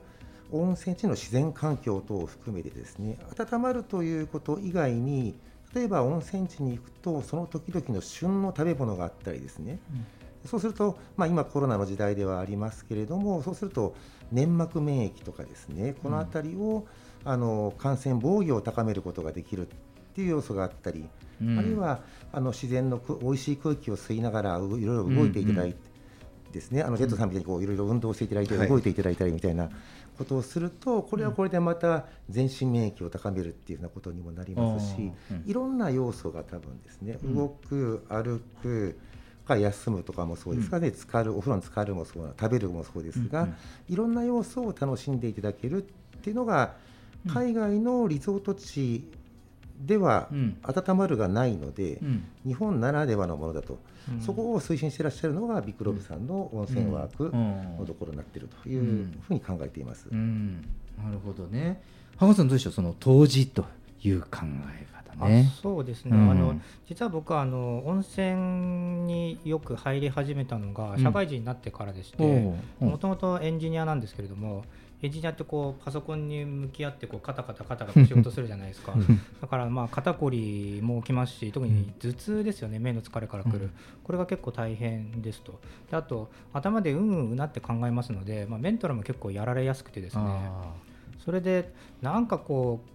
[0.51, 5.35] 温泉地の自然環境等を含めてですね温まるということ以外に
[5.73, 9.79] 例えば温泉地に行くとその時々の旬の食べ物があったりですね、
[10.45, 13.95] そうすると、まあ、今コロナの時代ではありますけれどもそうすると
[14.31, 16.85] 粘膜免疫とかですねこの辺りを、
[17.23, 19.71] あの感染防御を高めることができるっ
[20.15, 21.05] ていう要素があったり、
[21.41, 21.59] うん。
[21.59, 22.01] あるいは
[22.31, 25.93] あの自然のく美味しい空気を吸いながらういろいろ動いていただいて、
[26.53, 26.83] ですね。
[26.83, 28.69] あのジェットさんみたいにこういろいろ運動していただいてはい。
[28.69, 29.69] 動いていただいたりみたいな
[30.17, 35.11] ことをすると、これはこれでまた全身免疫を高めるっていうようなことにもなりますし、
[35.45, 37.35] いろんな要素が多分ですね、うん。
[37.35, 38.97] 動く歩く
[39.45, 43.47] か休むとかもそうですがね、浸かるお風呂に浸かるもそうな食べるもそうですが、
[43.89, 45.85] いろんな要素を楽しんでいただけるっ
[46.21, 46.75] ていうのが
[47.27, 49.09] 海外のリゾート地
[49.85, 50.57] ではうん。
[50.63, 52.23] 温まるがないので、うん。
[52.45, 53.79] 日本ならではのものだと、
[54.09, 54.21] うん。
[54.21, 57.77] そこを推進していらっしゃるのがビッグロブさんの温泉ワークうん。
[57.79, 60.07] のところになっているというふうに考えています。
[60.11, 60.61] うん。
[60.97, 61.81] なるほどね。
[62.17, 63.65] 浜田さんどうでしょうその当時と
[64.03, 65.51] いう考え方ね。
[65.55, 68.35] あそうですね、うんあの実は僕はあの温泉
[69.05, 71.03] によく入り始めたのがうん。
[71.03, 74.63] 社会人になってからでしてもともとエンジニアなんですけれども
[75.01, 78.93] エンジニアってこうパソコンに向き合ってこうカタカタカタカタ仕事するじゃないですか。
[79.41, 83.71] だからまあ肩こりも起きますし特に頭痛ですよね目の疲れからくる、うん。
[84.03, 85.59] これが結構大変ですと。
[85.89, 90.23] であと頭でうんうんうなって考えますので、まあ、メンタルも結構やられやすくてですね。
[90.25, 90.71] あ
[91.25, 92.89] それでなんかこう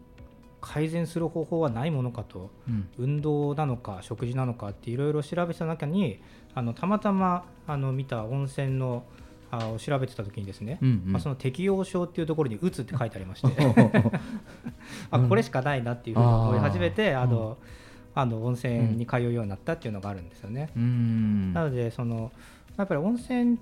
[0.61, 2.51] 改善する方法はないものかと。
[2.69, 2.89] ーうん。
[2.99, 6.21] 運動なのか食事なのかっていろいろ調べてた中に
[6.55, 9.05] あのたまたまあの見た温泉の
[9.51, 11.13] あを調べてた時にですね、うんうん。
[11.13, 13.49] まあ、その適応症っていうところに「うつ」って書いてありまして。
[15.11, 17.57] あこれしかないなっていうふうに思い始めてあーあの、
[18.15, 20.71] あの温泉に通うようになったっていうのがあるんですよね。
[20.77, 21.53] うん。
[21.53, 22.33] なのでその
[22.77, 23.59] やっぱり温泉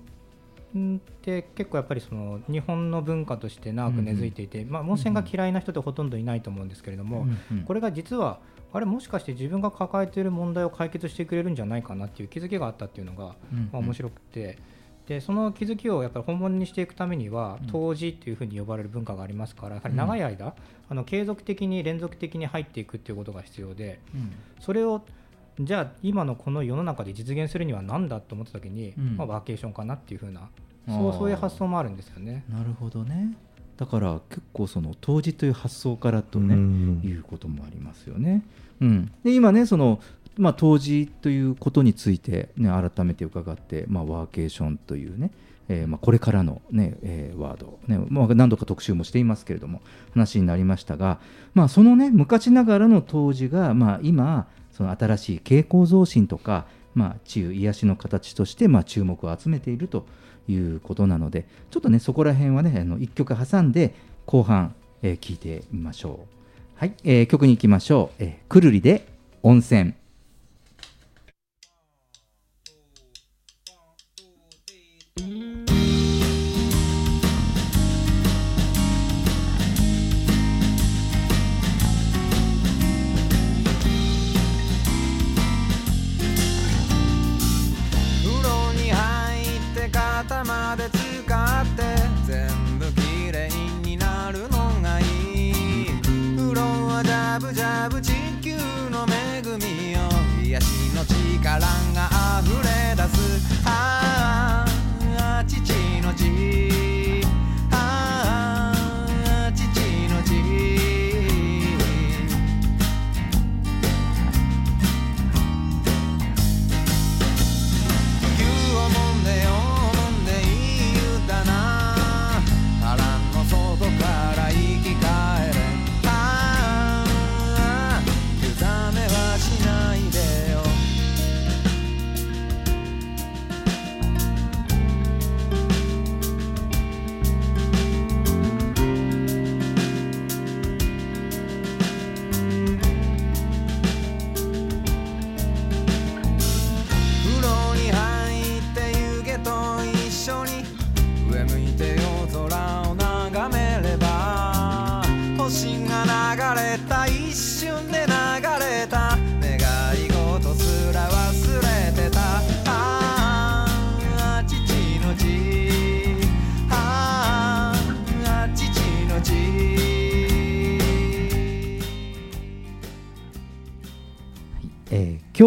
[0.97, 8.39] って結構やっぱりその日本の文化として長く根付いていて、まあ、温泉が嫌いな人ってほとんどいないと思うんですけれども、うんうんこれが実は
[8.73, 13.69] あれもしかして自分が抱えている問題を解決してくれるんじゃないかなっていう気づきがあったっていうのが、うんうん。
[13.71, 14.57] まあ、面白くて。
[15.07, 17.67] でその気づきをやっぱり本物にしていくためにはうん。
[17.67, 20.53] 当時っていうふうに呼ばれる文化がありますからやはり長い間、
[20.89, 24.33] あの継続的に連続的に入っていくっていうことが必要でうん。
[24.59, 25.01] それを
[25.61, 29.15] じゃあ今のこの世の中で実現するには何だと思った時に、うん。
[29.15, 30.49] まあ、ワーケーションかなっていうふうな
[30.87, 32.43] そうそういう発想もあるんですよね。
[32.49, 33.35] なるほどね
[33.77, 38.43] だから結構その当時という発想からとね、うんいうこともありますよね。
[38.81, 39.99] うん、で今ねその、
[40.37, 45.31] まあ、当時ということについて、ね、改めて伺って、まあ、ワーケーションというね、
[45.67, 49.81] えーまあ、これからの、ねえーワード、ねまあ、何度か特集もしていますけれども
[50.13, 51.19] 話になりましたが、
[51.53, 60.05] まあ、そのね昔ながらの当時が、まあ、今その新しい傾向増進とか、まあ、治癒癒しの形として、まあ、注目を集めていると
[60.47, 63.93] いうことなのでちょっとねそこら辺はねあの1曲挟んで
[64.25, 66.25] 後半、えー聞いてみましょ
[66.77, 66.79] う。
[66.79, 68.23] はい、えー曲に行きましょう。
[68.23, 69.07] えーくるりで
[69.43, 69.93] 温泉。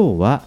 [0.00, 0.44] 今日は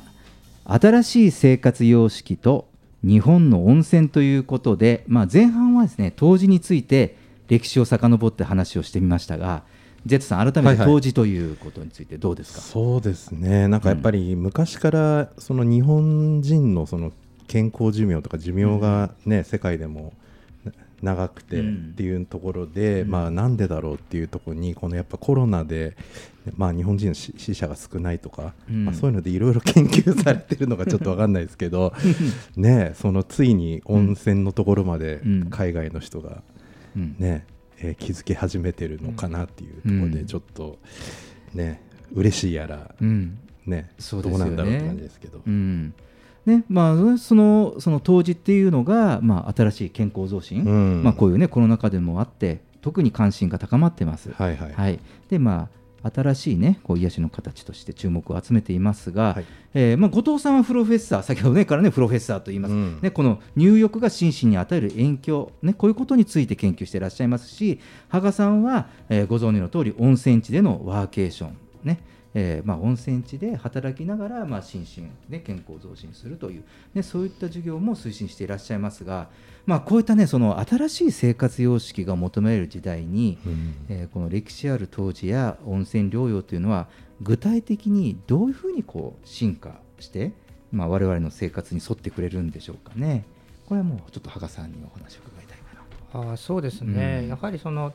[0.65, 2.67] 新しい生活様式と
[3.03, 7.15] 日本の温泉ということで、まあ、前半はですね冬至について
[7.49, 9.61] 歴史を遡って話をしてみましたが
[10.07, 10.87] Z さん改めはいはい。
[10.87, 13.67] て冬至ということについてどうですか、そうですね。
[13.67, 17.11] なんかやっぱり昔からその日本人のその
[17.47, 20.13] 健康寿命とか寿命がね、世界でもな
[21.03, 21.93] 長くてっうん。
[21.95, 23.11] ていうところで、うん。
[23.11, 25.95] まあなんでだろうっていうところにこのやっぱコロナで、
[26.55, 28.85] まあ、日本人の死死者が少ないとか、うん。
[28.85, 31.93] まあ、そういうのでいろいろ研究されてるのがちょっとわかんないですけど
[32.55, 35.49] ねそのついに温泉のところまでうん。
[35.49, 36.41] 海外の人が
[36.95, 37.15] うん。
[37.19, 37.45] ね、
[37.79, 40.11] えー気づき始めてるのかなっていうところうん。
[40.11, 40.79] でちょっと
[41.53, 41.81] ね
[42.13, 43.89] 嬉しいやらね。
[44.11, 45.93] どうなんだろうって感じですけど、うん
[46.45, 51.03] ねまあ、そのその冬至っていうのが、まあ、新しい健康増進、うん。
[51.03, 54.32] まあ、こういうねコロナ禍でもあって特に関心が高まってます。
[54.32, 54.73] はいはい。
[54.73, 55.69] はい、でま
[56.03, 59.45] あ新しいねこう癒しの形として注目を集めていますが、はい。
[59.73, 62.99] えーまあ、後藤さんはプロフェッサー先ほどねからねプロフェッサーと言います、うん。
[63.01, 67.79] ね、この入浴が心身に与える影響、ね、こういうことについて研究していらっしゃいますし
[68.10, 71.99] 羽賀さんは、えーご存知の通り温泉地でのワーケーション、ね
[72.35, 79.29] えーまあ、温泉地で働きながら、まあ、心身、ね、健康増進するという、ね、そういった授業も推進していらっしゃいますが、
[79.65, 86.87] まあ、こういった、ね、その新しい生活様式が求められる時代に、うんえーこの歴史ある当時や温泉療養というのは
[87.21, 90.33] 具体的にどういうふうにこう進化して、
[90.71, 93.25] まあ、我々の生活に沿ってくれるんでしょうかね。
[93.67, 96.31] これはもうちょっと羽賀さんにお話を伺いたいかなと。
[96.31, 97.93] あーそうですね、うんやはりその、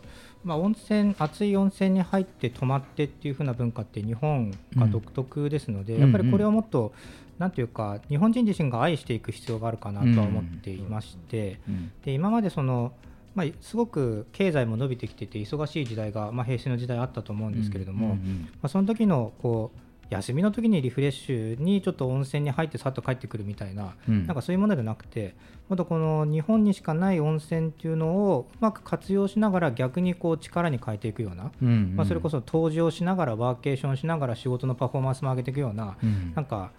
[0.48, 6.94] まあ、温泉熱い温泉に入って泊まってっていう風な文化って日本が独特ですので、うんやっぱりこれをもっと、
[7.38, 11.92] なんていうか日本人自身が愛していく必要があるかなとは思っていまして、うん。
[12.02, 12.92] で今までその、
[13.34, 18.40] まあ、すごく経済も伸びてきてて忙しい時代が、まあ、平成の時代あったと思うんですけれども、うんうん。
[18.54, 24.26] まあ、その時のこう休みの時にリフレッシュにちょっと温泉に入ってさっと帰ってくるみたいな、うん。
[24.26, 25.34] なんかそういうものではなくて
[25.68, 31.96] もっとこの日本にしかない温泉っていうのをうまく活用しながら逆にこう力に変えていくような、うんうん。
[31.96, 36.32] まあ、それこそ登場しながらワーケーションしながら仕事のパフォーマンスも上げていくような、うん。
[36.34, 36.70] なんか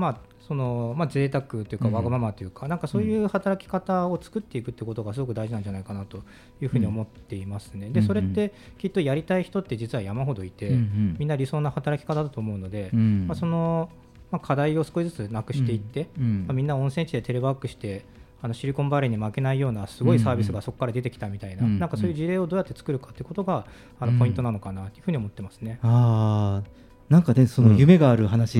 [0.00, 0.16] まあ
[0.48, 6.24] そのまあ贅沢というかうんわがままというか、なんかそういう働き方を作っていくってことがすごく大事なんじゃないかなと
[6.60, 7.90] いうふうに思っていますね。
[7.90, 11.16] でうんそれってきっとやりたい人って実は山ほどいて、うんうん。
[11.20, 13.26] みんな理想な働き方だと思うので、うん。
[13.28, 13.90] まあ、その、
[14.32, 16.38] まあ、課題を少しずつなくしていって、うんうん。
[16.46, 18.04] まあ、みんな温泉地でテレワークして
[18.42, 21.78] あのシリコンバレーに負けないようなすごいサービスがそこから出てきたみたいな,、うんうん。
[21.78, 23.66] なんかそういう事例をどうやって作るかということが
[24.00, 24.14] あうん。
[24.14, 25.78] のポイントなのかなというふうに思ってますね。
[25.82, 28.58] あーなんかねその夢がある話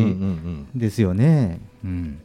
[0.75, 1.61] ですよね。
[1.85, 2.21] うん。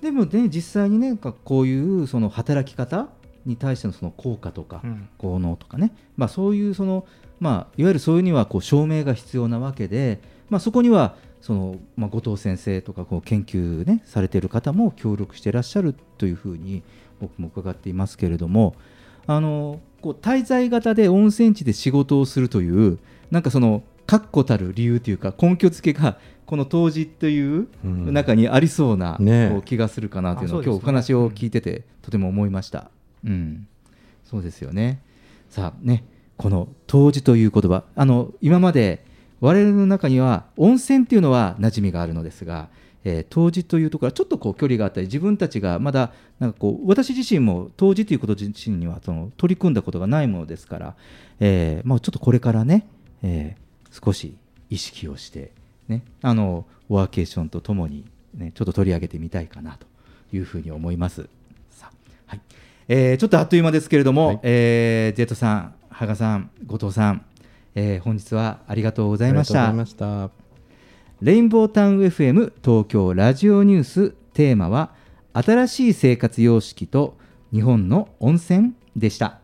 [0.00, 3.08] でもね実際にねなんかこういうその働き方
[3.44, 5.08] に対してのその効果とかうん。
[5.18, 7.06] 効能とかね、まあ、そういうその、
[7.38, 16.82] まあ、いわゆるそういうにはこう証明が必要なわけで、まあ、そこにはその、まあ、後藤先生とかこう研究、ね、されている方も協力していらっしゃるというふうに
[17.20, 18.74] 僕も伺っていますけれども
[19.26, 22.98] あのこう滞在型で温泉地で仕事をするという
[23.30, 28.12] なんかその確固たる理由というか根拠付けがこの当時といううん。
[28.14, 29.48] 中にありそうな、ね。
[29.48, 32.90] えこう気がするかなというのを今日お話を聞いててとても思いました。
[33.22, 33.68] うん、
[34.24, 35.02] そうですよね。
[35.50, 36.04] さあね、
[36.38, 39.04] この当時という言葉、あの今まで
[39.40, 42.70] 我々の中には温泉っていうのは馴染みがあるのですが、
[43.04, 50.96] えー、当時というところはちょっとこう距離があったり、自分たちがまだなんかこう私自身も当時ということ自身にはその取り組んだことがないものですから、
[51.40, 52.88] えーまあちょっとこれからね、
[53.22, 53.67] えー
[54.04, 54.36] 少し
[54.70, 55.52] 意識をして
[55.88, 59.86] ね、あのワーケーションとともにねちょっと取り上げてみたいかなと
[60.36, 61.26] いうふうに思います。
[61.70, 61.92] さあ
[62.26, 62.40] はい
[62.88, 67.24] えーちょっとあっという間ですけれども、はいえー、ゼットさん、羽賀さん、後藤さん、
[67.74, 70.08] えー本日はありがとうございましたありがとうござい。
[70.18, 70.48] ました
[71.20, 74.94] レインボータウン FM 東京ラジオニューステーマは
[75.32, 77.16] 新しい生活様式と
[77.52, 79.40] 日本の温泉でした。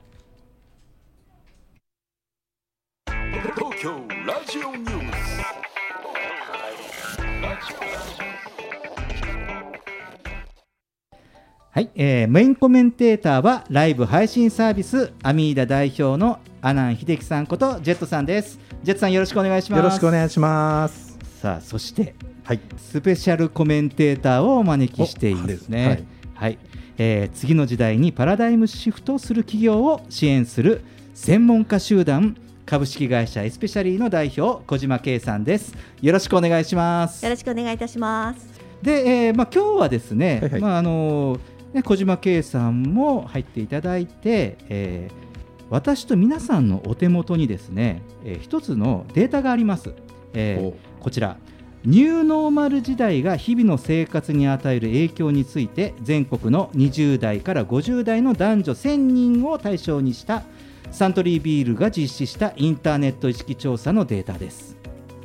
[11.74, 18.60] はい、えーメインコメンテーターはライブ配信サービスアミーダ代表の阿南秀樹さんことジェットさんです。
[18.84, 19.82] ジェットさんよろしくお願いします。
[19.82, 22.14] よろしくお願いしますさあそして
[22.44, 26.06] はいスペシャルコメンテーターをお招きしていますね。
[26.36, 26.58] おははいい、
[26.96, 30.80] えー次の時代にパラダイムシフトする企業を支援する
[31.12, 35.74] 専門家集団株式会社エスペシャリーの代表小島圭さんです。
[36.00, 37.30] よろしくお願いしますよ。
[37.30, 38.46] ろしくお願いいたします。
[38.80, 41.36] で、えーまあ今日はですね、はいはいまああの
[41.74, 45.24] ね小島圭さんも入っていただいて、えー
[45.70, 49.94] 私と皆さんのお手元にですね、えー一つのデータがあります。
[50.34, 50.76] えーお。
[51.00, 51.38] こちら。
[51.84, 60.44] ニューノーマル時代が日々の生活に与える影響について全国の20代から50代の男女1000人を対象にした
[60.90, 64.76] サントリービールが実施したインターネット意識調査のデータです。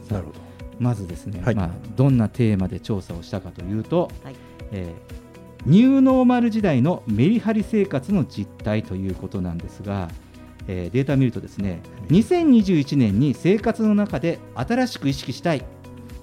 [0.09, 0.39] なるほど。
[0.79, 1.55] まずですね、はい。
[1.55, 4.35] まあ、どんなテーマで調査をしたかというと、はい。
[4.71, 5.18] えー
[5.66, 10.10] ニューノーマル時代のメリハリ生活の実態ということなんですが、
[10.68, 15.66] えーデータを見るとですね2021年に生活の中で新しく意識したい。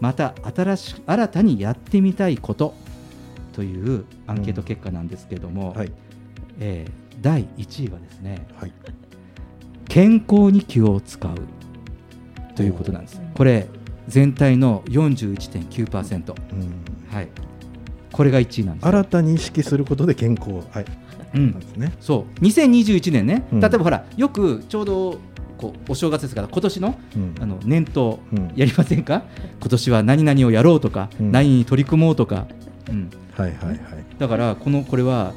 [0.00, 2.74] また新し新たにやってみたいこと。
[3.52, 5.92] というアンケート結果なんですけれども、はい。
[6.60, 8.72] えー第1位はですね、はい。
[9.88, 11.34] 健康に気を使う。
[12.54, 13.20] ということなんです。
[13.34, 13.68] これ
[14.08, 16.84] 全体の41.9%、うん。
[17.10, 17.28] はい、
[18.16, 18.88] これが1位なんですよ。
[18.88, 20.86] 新たに意識することで健康はい。
[21.34, 21.62] うん。
[21.76, 21.92] ね。
[22.00, 22.40] そう。
[22.40, 23.60] 2021年ね、うん。
[23.60, 25.18] 例えばほらよくちょうど
[25.58, 27.34] こうお正月ですから今年のうん。
[27.40, 28.52] あの年頭うん。
[28.56, 29.22] やりませんか、
[29.60, 31.30] 今年は何々をやろうとか、うん。
[31.30, 32.46] 何に取り組もうとか、
[32.88, 33.78] うん、はいはいはい。
[34.18, 35.34] だからこのこれは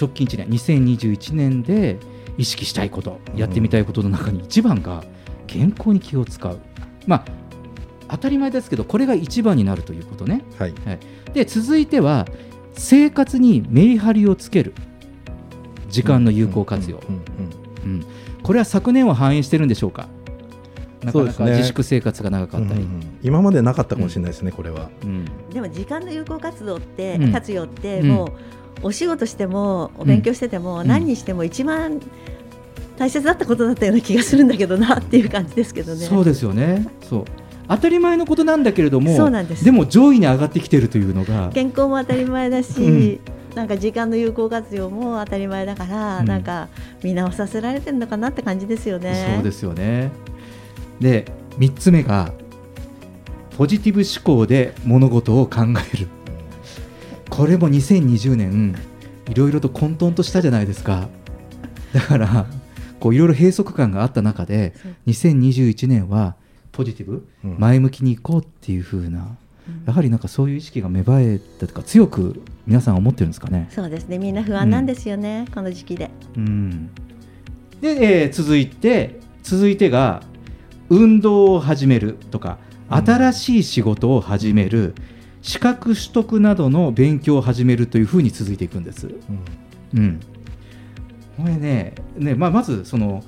[0.00, 1.98] 直近1年2021年で
[2.38, 5.02] 意識したいことやってみたいことの中に一番が
[5.48, 6.58] 健康に気を使う。
[7.06, 7.24] まあ
[8.08, 10.74] 当たり前ですけどこれが一番になるということね、はい。
[10.84, 10.98] はい、
[11.36, 12.26] で続いては
[12.72, 14.74] 生活にメリハリをつける。
[15.88, 18.06] 時間の有効活用、うんうんうん
[18.42, 20.08] これは昨年は反映してるんでしょうか？
[21.02, 21.50] なかなかそうですね。
[21.52, 24.90] 自粛生活が長かったり、うんうん今までなかったかもしれないですねこれは。
[25.02, 25.24] うん。
[25.52, 27.32] でも時間の有効活動って、うん。
[27.32, 28.24] 活用ってうんも
[28.82, 30.88] うお仕事してもお勉強してても、うん。
[30.88, 32.00] 何にしても一番
[32.98, 36.06] 大切だったことだったような気がするんだけどなっていう感じですけどね。
[36.06, 36.86] そうですよね。
[37.02, 37.24] そう
[37.68, 39.64] 当たり前のことなんだけれどもそうなんです。
[39.64, 43.20] でも上位に上がってきてるというのが健康も当たり前だし、うん。
[43.54, 46.26] なんか時間の有効活用も当たり前だから、うん。
[46.26, 46.68] なんか
[47.02, 49.32] 見直させられてるのかなって感じですよね。
[49.34, 50.10] そうですよね。
[51.00, 51.24] で
[51.58, 52.32] 3つ目が
[53.56, 55.62] ポジティブ思考で物事を考
[55.94, 56.08] える。
[57.28, 58.76] これも2020年
[59.28, 61.08] いろいろと混沌としたじゃないですか。
[61.92, 62.46] だから
[63.00, 64.74] こういろいろ閉塞感があった中で
[65.06, 66.36] 2021年は
[66.76, 67.58] ポジティブ、うん。
[67.58, 69.36] 前向きにいこうっていう風な
[69.86, 73.68] やはりなんかそういう意識が芽生えたとか強く皆さん思ってるんですかね。
[73.70, 74.18] そうですね。
[74.18, 76.10] みんな不安なんですよね、この時期で。
[76.36, 76.90] うん、
[77.80, 80.22] で、えー続いて続いてが
[80.88, 82.58] 運動を始めるとか
[82.88, 84.94] 新しい仕事を始める、
[85.42, 89.08] 資格取得などの勉強を始めるというふうに続いていくんです。
[89.94, 90.20] うん、
[91.36, 93.24] これねね、まあ、まずその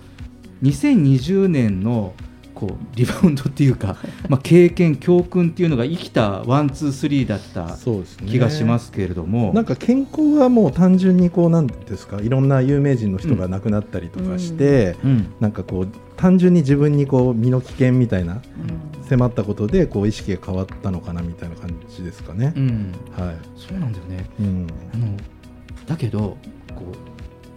[0.62, 2.14] 2020年の
[2.58, 3.96] こうリバウンドっていうか、
[4.28, 18.42] まあ、経験教訓っていうのが生きたワンツースリーだったそうですね気がしますけれども、なんか健康はもう単純にこうなんですかいろんな有名人の人が亡くなったりとかして、うんなんかこう単純に自分にこう身の危険みたいな
[19.08, 22.52] 迫ったことでこう意識が変わったのかなみたいな感じですかね。
[22.56, 23.36] うんはい。
[23.56, 24.28] そうなんだよね。
[24.40, 24.66] うん。
[24.94, 25.16] あの
[25.86, 26.36] だけど
[26.74, 26.84] こ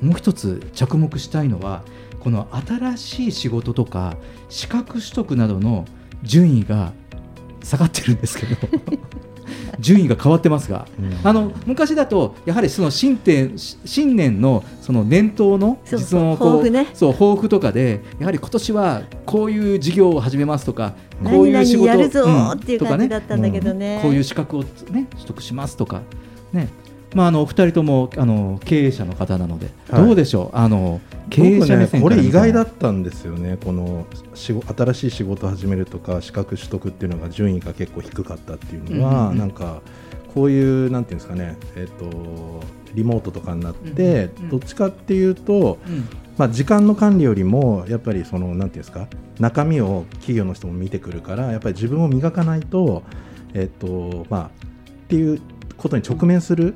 [0.04, 1.84] うもう一つ着目したいのは
[2.24, 4.16] この新しい仕事とか
[4.50, 5.86] 資格取得などの
[6.24, 6.94] 順位が
[7.64, 8.56] 下がってるんですけど
[9.80, 11.28] 順位が変わってますが、うん。
[11.28, 16.88] あの昔だとやはりその新年新年のその年頭のそうそう実のこう抱負ね。
[16.94, 20.94] そう抱負とかでやはり今年はこういう事業を始めますとか
[21.24, 24.00] こういう仕事やるぞうんっていうとか感じだったんだけどね。
[24.02, 26.02] こういう資格を、ね、取得しますとか、
[26.54, 26.68] ね
[27.14, 30.06] まあ、あのお二人ともあの経営者の方なので、はい。
[30.06, 30.58] どうでしょう？
[30.58, 33.58] あの経営者目線これ意外だっったんですよね。
[33.64, 39.38] この新しい仕事を始めるとか資格取得っていうのが順位が結構低かったっていうのは、うんうんうん。
[39.40, 39.82] なんか
[40.34, 41.58] こういうなんていうんですかね。
[41.76, 44.50] えっ、とリモートとかになって、うんうん。
[44.50, 46.08] どっちかっていうと、うん。
[46.38, 49.08] まあ、時間の管理よりもやっぱりそのなんていうんですか？
[49.40, 53.04] 中身を企業の人も見てくるからやっぱり自分を磨かないと
[53.54, 54.50] えっ、とまあっ
[55.08, 55.42] ていう
[55.82, 56.76] ことに直面する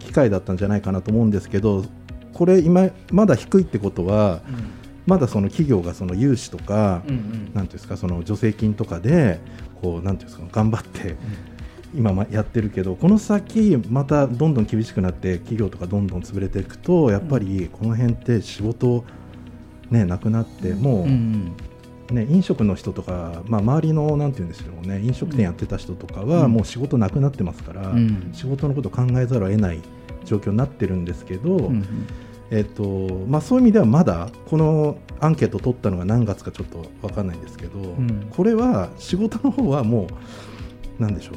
[0.00, 1.84] 機会だったんじゃないかなと思うんですけど
[2.32, 4.40] これ今まだ低いってことは
[5.06, 9.38] まだその企業がその融資とか、うんうんなんていうんですかその助成金とかで
[9.80, 11.16] こうなんていうんですか頑張って、
[11.94, 19.04] 今やってるけどこの先またどんどん厳しくなって企業とかどんどん潰れていくとやっぱりこの辺って仕事
[19.90, 21.06] ねなくなってもう、
[22.10, 26.52] ね、飲食の人とか、まあ、周りのなんて言うんですよね飲食店やってた人とかはうん。
[26.52, 28.30] もう仕事なくなってますから、うん。
[28.32, 29.80] 仕事のことを考えざるを得ない
[30.24, 31.84] 状況になってるんですけど、うんうん。
[32.50, 32.82] えっと
[33.28, 38.28] まあ、そういう意味ではまだこのアンケートを取ったのが何月かちょっと分かんないんですけど、ん。
[38.30, 40.06] これは仕事の方はも
[40.98, 41.34] うなんでしょう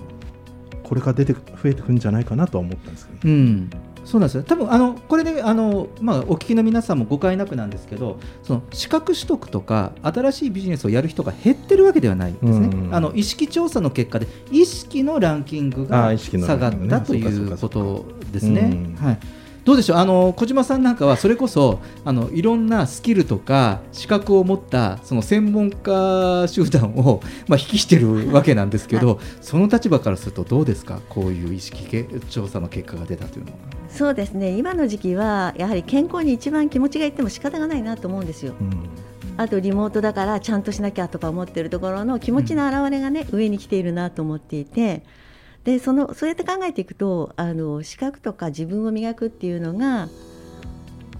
[0.83, 3.69] これから出てく増えてくるんじゃないかなとは思ったんですけど、うん
[4.05, 4.43] そうなんですよ。
[4.43, 18.61] 多分あのこれであの、まあ、お聞きの皆さんも誤解なくなんですけどその資格取得とか新しいビジネスをやる人が減ってるわけではないんですね、うんあの意識調査の結果で意識のランキングあが下がったといそうことですね。
[18.61, 18.95] うん。
[18.95, 19.19] はい
[19.63, 19.97] どうでしょう？
[19.97, 30.99] あの小島さんなんかはそれこそあのいろんなスキルとか資格を持ったその専門家集団を、 まあ、引きしてるわけなんですけど、その立場からするとどうですか？
[31.09, 33.57] こういう意識け調査の結果が出たというのは。
[33.89, 34.57] そうですね。
[34.57, 38.53] 今の時期はやはり健康に一番気持ちがいっても仕方がないなと思うんですよ。
[39.37, 45.03] あとリモートだからちゃんとしなきゃとか思ってるところの気持ちの表れがね、上に来ているなと思っていて
[45.63, 50.09] でそのそうやって考えていくとあの資格とか自分を磨くっていうのが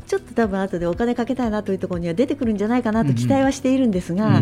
[0.07, 4.41] ちょっと多分後でお金かけたいなというところには出てくるんじゃないかなと期待はしているんですが、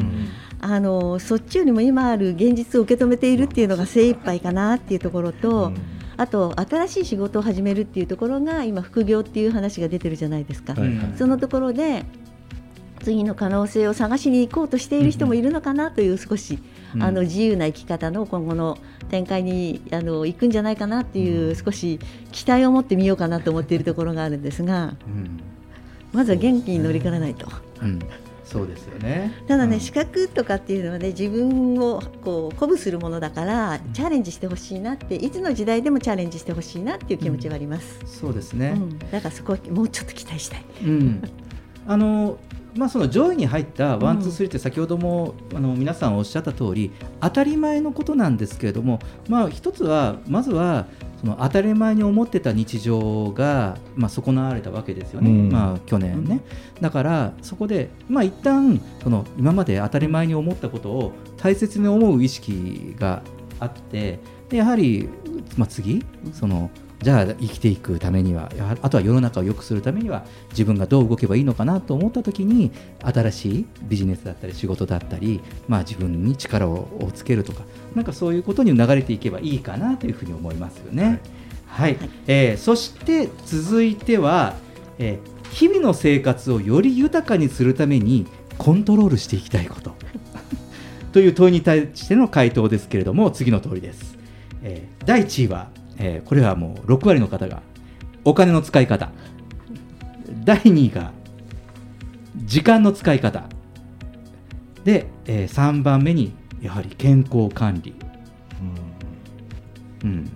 [0.61, 5.71] あのそっちよりも今ある現実を受け止めているっていうのが精一杯かなっていうところと、
[6.17, 10.73] あと新しい仕事を始めるっていうところが今副業っていう話が出てるじゃないですか。
[10.73, 11.13] はいはい。
[11.17, 12.03] そのところで
[13.03, 18.77] 次の可能性を探しに行こうとしている人もいるのかなという少し、うんあの自由な生き方の今後の
[19.09, 21.99] 展開にあの行くんじゃないかなっていう少し
[22.31, 24.95] 期待を持ってみようかなと思っているところがあるんですが、
[26.11, 27.47] まずは元気に乗り切らないと。
[27.81, 27.99] うん、
[28.43, 29.31] そうですよね。
[29.47, 37.99] ただね、資格とかっていうのはね自分をこう鼓舞するものだからチャレンジしてほしいなっていつの時代でもチャレンジしてほしいなっていう気持ちはあります。
[38.05, 38.73] そうですね。
[38.75, 40.65] うんだからそこはもうちょっと期待したい。
[40.83, 41.21] うん、
[41.87, 42.39] あの
[42.75, 50.85] まあその上位に入ったワンツースリーって先ほども、あの皆さんおっしゃった通り当たり前のことなんですけれども、まあ一つはまずは
[51.19, 55.29] その当たり前に思ってた日常がまあ損なわれたわけですよね。
[55.29, 56.41] うんまあ去年ね。
[56.79, 63.21] だからそこでまあ一旦その今まで当たり前に思ったことを大切に思う意識が
[63.59, 65.09] あって、でやはり
[65.57, 66.69] まあ次その
[67.01, 72.71] じゃあ生きていくためにはあとは世の中を良くするためには自分がどう動けばいいのかなと思った時に
[73.01, 77.63] 新しいビジネスだったり仕事だったり、まあ、自分に力ををつけるとか
[77.95, 81.21] なんかそういうことに流れていけばいいかなというふうに思いますよね。
[81.67, 81.97] はい、
[82.27, 84.55] えーそして続いては、
[84.97, 88.27] えー日々の生活をより豊かにするために
[88.59, 89.95] コントロールしていきたいこと
[91.11, 94.15] という問いに対しての回答ですけれども次の通りです。
[94.61, 95.69] えー第1位は、
[95.99, 97.61] えーこれはもう6割の方が
[98.25, 99.11] お金の使い方。
[100.43, 101.11] 第2位が
[102.45, 103.43] 時間の使い方。
[104.83, 107.93] で、え3番目にやはり健康管理、
[110.03, 110.31] うん。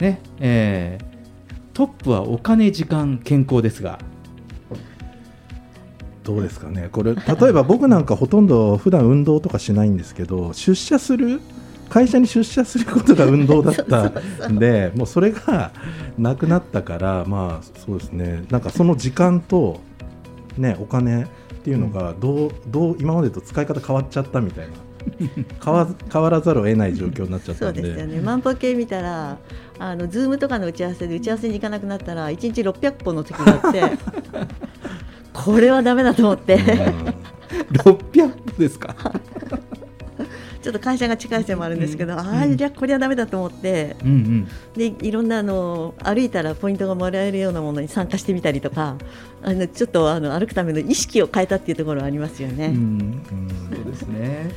[0.00, 1.08] ねえー
[1.72, 4.00] トップはお金時間健康ですが。
[6.24, 6.88] どうですかね。
[6.90, 11.40] これ例えば僕なんかほとんど普段運動とかしないんですけど出社する
[11.88, 14.08] 会社に出社することが運動だった
[14.48, 15.72] んでもうそれが
[16.18, 19.80] なくなったからまあそうですねなんかその時間と
[20.56, 21.26] ねお金っ
[21.64, 24.72] ていうのがどうどう今までと使い方変わっちゃったみたいな
[25.64, 28.20] 変わ変わらざるを得ない状況になっちゃっそうたんでですよね。
[28.20, 29.38] 万歩計見たら、
[29.78, 33.82] あのズームとかの打ち合わせで打ち合わせに行かなくなったら一日600本の時があって、
[35.32, 36.58] これはダメだと思って。
[37.72, 38.94] 600ですか？
[40.68, 44.48] ちょっと会社が近いせいもあるんですけど、ああいやこれはダメだと思って、うんうん。
[44.74, 48.98] でいろんなあの歩いたらポイントがもらえるようなものに参加してみたりとか、
[49.42, 52.74] あのちょっとあの歩くための意識を変えたっていうところはありますよね。
[53.74, 54.50] そうですね。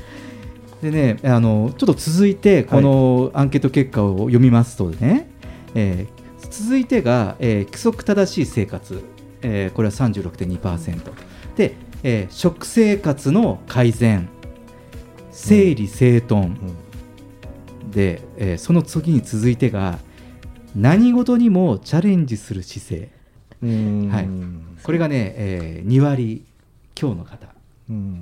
[0.82, 5.30] でね、あのちょっと続いてこのアンケート結果を読みますとね、
[5.76, 9.02] えー続いてが、えー規則正しい生活、
[9.44, 11.14] えーこれは36.2%
[11.56, 14.28] で、えー食生活の改善、
[15.48, 16.56] 整理整頓、
[17.92, 20.00] で、えーその次に続いてが
[20.76, 23.10] 何事にもチャレンジする姿勢、
[24.10, 24.30] はい、
[24.84, 26.46] これがね、えー2割
[26.96, 27.48] 強の方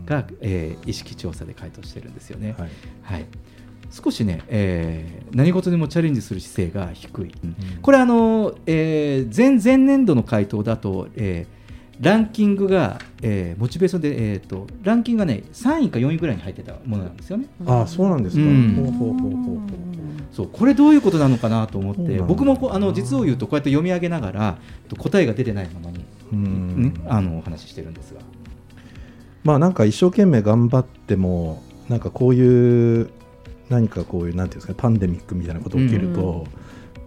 [0.05, 2.55] が、えー意識調査で回答してるんですよね。
[3.03, 3.25] はい。
[3.91, 7.31] 少しね、えー何事にもチャレンジする姿勢が低い、
[7.81, 11.58] これあの、えー前前年度の回答だと、えー
[11.99, 17.47] ランキングが、えーモチベーションで、えー、とランキングがね3位か4位ぐらいに入ってたものなんですよね。
[17.65, 18.75] ああそうなんですか、うん。
[18.75, 19.59] ほうほうほうほう
[20.31, 24.57] そうこれどういうことなのかなと思って僕もこうあの実を言うとこうやって読み上げながら
[24.97, 26.83] 答えが出てないままに、うん。
[26.83, 28.21] ね、あのお話ししてるんですが。
[29.43, 33.09] まあなんか一生懸命頑張ってもなんかこういう
[33.69, 36.47] 何かこういうなんていうんですかパンデミックみたいなこと起きると、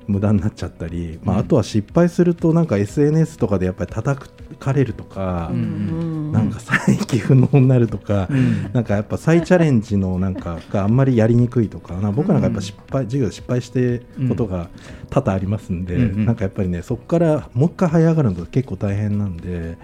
[0.06, 4.28] 無駄になっちゃったり、まあ、あとは失敗するとなんか SNS とかでやっぱり叩
[4.58, 6.32] かれるとか、うん。
[6.32, 8.70] ななんか再起不能になるとか、うん。
[8.72, 14.68] なんかやっぱ再チャレンジのなんかがあんまりやりにくいとか、なんか僕なんかやっぱ失敗、授業で失敗してことが
[15.10, 19.78] 多々ありますんで、うんうんなんかやっぱりねそこからもう一回這い上がるのが結構大変なんで。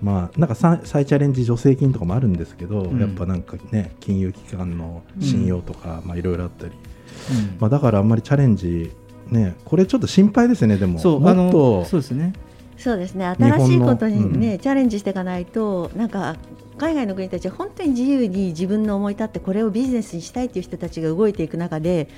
[0.00, 3.00] まあ、なんか再再チャレンジ助成金とかもあるんですけど、うん。
[3.00, 7.56] やっぱなんかね金融機関の信用とか、まあいろいろあったり、うん。
[7.58, 8.92] まあ、だからあんまりチャレンジ
[9.30, 10.98] ねこれちょっと心配ですねでも。
[10.98, 11.84] そうあのもっと。
[11.84, 12.32] そうですね。
[12.76, 13.26] そうですね。
[13.26, 14.58] 新しいことにね、うん。
[14.58, 16.36] チャレンジしていかないとなんか
[16.78, 22.08] 海外の国たちは本当に自由に自分の思い立ってこれをビジネスにしたいという人たちが動いていく中で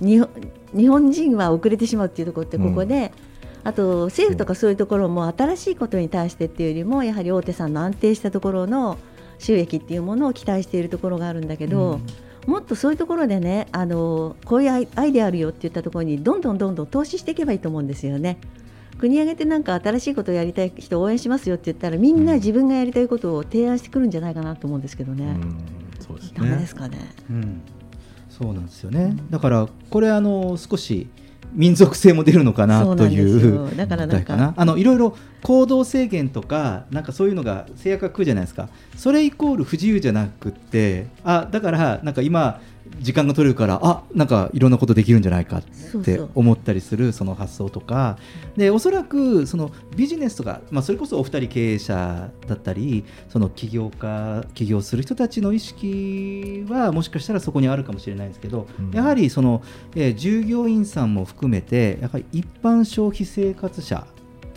[0.00, 0.28] 日本
[0.76, 3.12] 日本人は遅れてしまうっていうところってここで、
[3.62, 8.98] あと政府とかそういうところも新しいことに対してっていうよりもやはり大手さんの安定したところの
[9.38, 12.00] 収益っていうものを期待しているところがあるんだけど、
[12.46, 18.38] もっとそういうところでねあのこういうアイアイデアあるよって言ったところにどんどんどんどん投資していけばいいと思うんですよね。
[18.98, 25.36] 国挙げてなんか新しいことをやりたい人を応援しますよって言ったらみんな自分がやりたいことを提案してくるんじゃないかなと思うんですけどね。
[26.00, 26.98] そうですダメですかね。
[27.28, 27.60] うん、
[28.30, 29.16] そうなんですよね。
[29.28, 31.08] だからこれあの少し
[31.56, 38.68] 民族性も出るのかなというよだからなんかあのいろいろ行動制限とかなんかそういうのが制約が来るじゃないですか。
[38.96, 42.60] それイコール不自由じゃなくって、あだからなんか今
[42.98, 48.18] 時間が取れるからあなんかいろんなことできるんじゃないかって思ったりするその発想とか。
[48.56, 59.62] でおそらくそのビジネスとか、まあ、それこそお二人経営者だったりその起業家起業する人たちの意識はもしかしたらそこにあるかもしれないですけど、やはりその、
[59.94, 64.06] えー従業員さんも含めてやはり一般消費生活者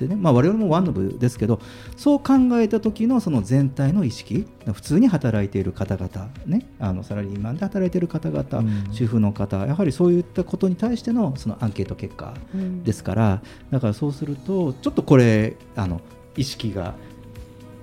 [0.05, 1.59] ってね、まあ、我々もワンノブですけど
[1.97, 13.41] そう考えた時のその全体の意識普通に働いている方々、ね、あのサラリーマンで働いている方々、主婦の方やはりそういったことに対してのそのアンケート結果うんですから、
[13.71, 16.01] だからそうするとちょっとこれあの
[16.37, 16.95] 意識が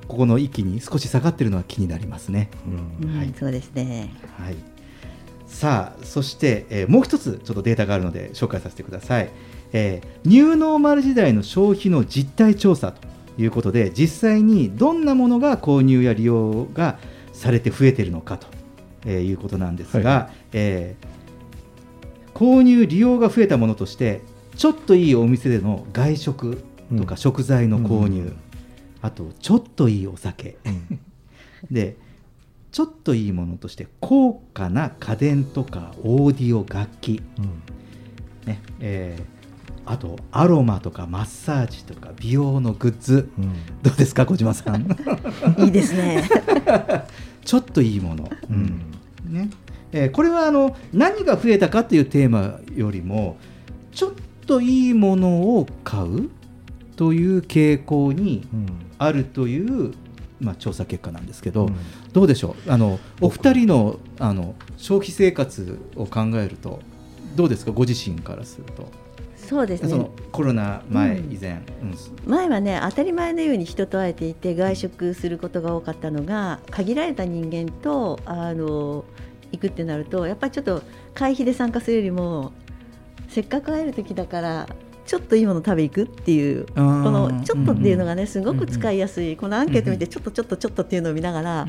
[0.08, 2.50] ここの域に少し下がってるのは気になりますね。
[2.66, 3.34] うん。
[3.38, 4.14] そうですね。
[4.38, 4.56] はい、
[5.46, 9.30] さあそして、えーもう一つちょっとデータがあるので紹介させてください、
[9.72, 13.06] えーニューノーマル時代の消費の実態調査と
[13.38, 16.98] いうことで実際にどんなものが購入や利用が
[17.32, 18.46] されて増えているのかと、
[19.04, 21.16] えーいうことなんですが、はえー
[22.36, 24.20] 購入利用が増えたものとして
[24.56, 26.62] ちょっといいお店での外食
[26.94, 28.34] とか食材の購入、
[29.00, 30.58] あとちょっといいお酒、
[31.70, 31.96] で
[32.72, 37.22] ちょっといいものとして高価な家電とかオーディオ楽器、
[38.44, 39.35] ねえー
[39.86, 43.28] あとアロマとかマッサージとか美容のグッズ、
[43.82, 44.82] どうですか小島さん？
[45.64, 46.28] いいですね。
[47.44, 48.80] ちょっといいもの、うん。
[49.32, 49.48] ね。
[49.92, 53.36] えーこれはあの何が増えたかというテーマよりも
[53.92, 54.12] ちょっ
[54.46, 55.28] といいもの
[55.58, 56.28] を買う
[56.96, 58.46] という傾向に
[58.98, 59.92] あるという、
[60.40, 61.70] まあ、調査結果なんですけど、
[62.12, 62.72] どうでしょう？
[62.72, 66.80] あのお二人のあの消費生活を考えると
[67.36, 67.70] どうですか？
[67.70, 68.90] ご自身からすると。
[69.46, 69.88] そうですね。
[69.88, 71.94] そのコロナ前、うん以前、うん。
[72.26, 79.04] 前はね当たり前のように人と会えていて外食することが多かったのが限られた人間とあの
[79.52, 80.82] 行くってなるとやっぱりちょっと
[81.14, 82.52] 会費で参加するよりも
[83.28, 84.68] せっかく会える時だから
[85.06, 89.36] ちょっといいもの食べ行くっていうこのちょっとっていうのがねすごく使いやすい。
[89.36, 91.66] このアンケート見てちょっとちょっとちょっとっていうのを見ながら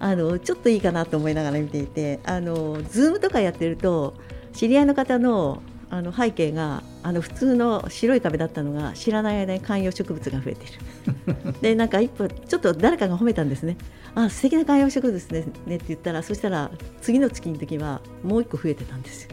[0.00, 4.14] あのちょっといいかなと思いながら見ていてあの Zoom とかやってると
[4.52, 11.52] 知り合いの方のあの背景があの普通の白い壁だったのが知らない間に観葉植物が増えている。
[11.62, 13.76] でなんか一歩ちょっと誰かが褒めたんですね。
[14.14, 16.70] あ素敵な観葉植物ですねって言ったらそしたら
[17.00, 19.30] 次の月の時はもう一個増えてたんですよ。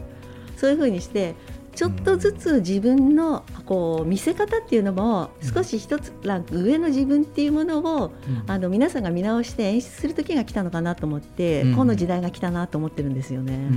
[0.56, 1.34] そういうふうにして
[1.76, 8.12] ちょっとずつ自分のこう見せ方っていうのも少し一つランク上の自分っていうものを、
[8.46, 11.76] あの皆さんが見直して演出する時が来たのかなと思って、うん。
[11.76, 13.68] この時代が来たなと思ってるんですよね。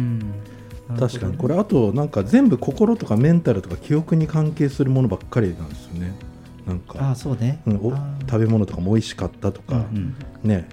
[0.98, 1.38] 確かに。
[1.38, 6.14] これあとなんか全部心とかメンタルとか記憶に関係するものばっかりなんですよね。
[6.66, 7.12] なんか。
[7.12, 7.76] あそうね、うん。
[7.78, 10.68] お食べ物とかも美味しかったとか、うんね。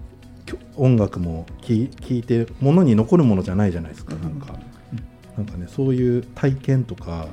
[0.46, 4.54] きょ音楽も聴いて物に残るものじゃないじゃないですか、なんか。
[5.36, 7.28] なんかねそういう体験とか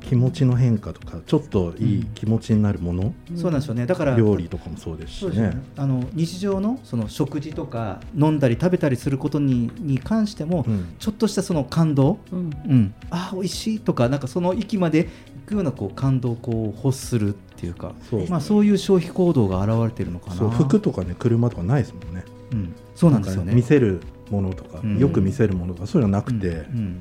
[0.00, 3.86] 気持ちの変化とかちょっといい気持ちになるもの、そうなんですよね。
[3.86, 5.48] だから料理とかもそうですしね。
[5.48, 5.62] ね。
[5.76, 10.66] あの日常のその食事とか飲んだり食べたりすることにに関しても、
[10.98, 12.94] ちょっとしたその感動、うん。
[13.10, 15.10] ああ美味しいとかなんかその域まで行
[15.46, 20.36] くようなこう感動をこう欲するっていうかそうまあ、そういう消費行動が現れてるのかな。
[20.36, 22.74] そう服とかね車とかないですもんね、うん。
[22.94, 23.50] そうなんですよね。
[23.50, 24.98] か見せるものとか、うん。
[24.98, 27.00] よく見せるものとかそういうのはなくて、うん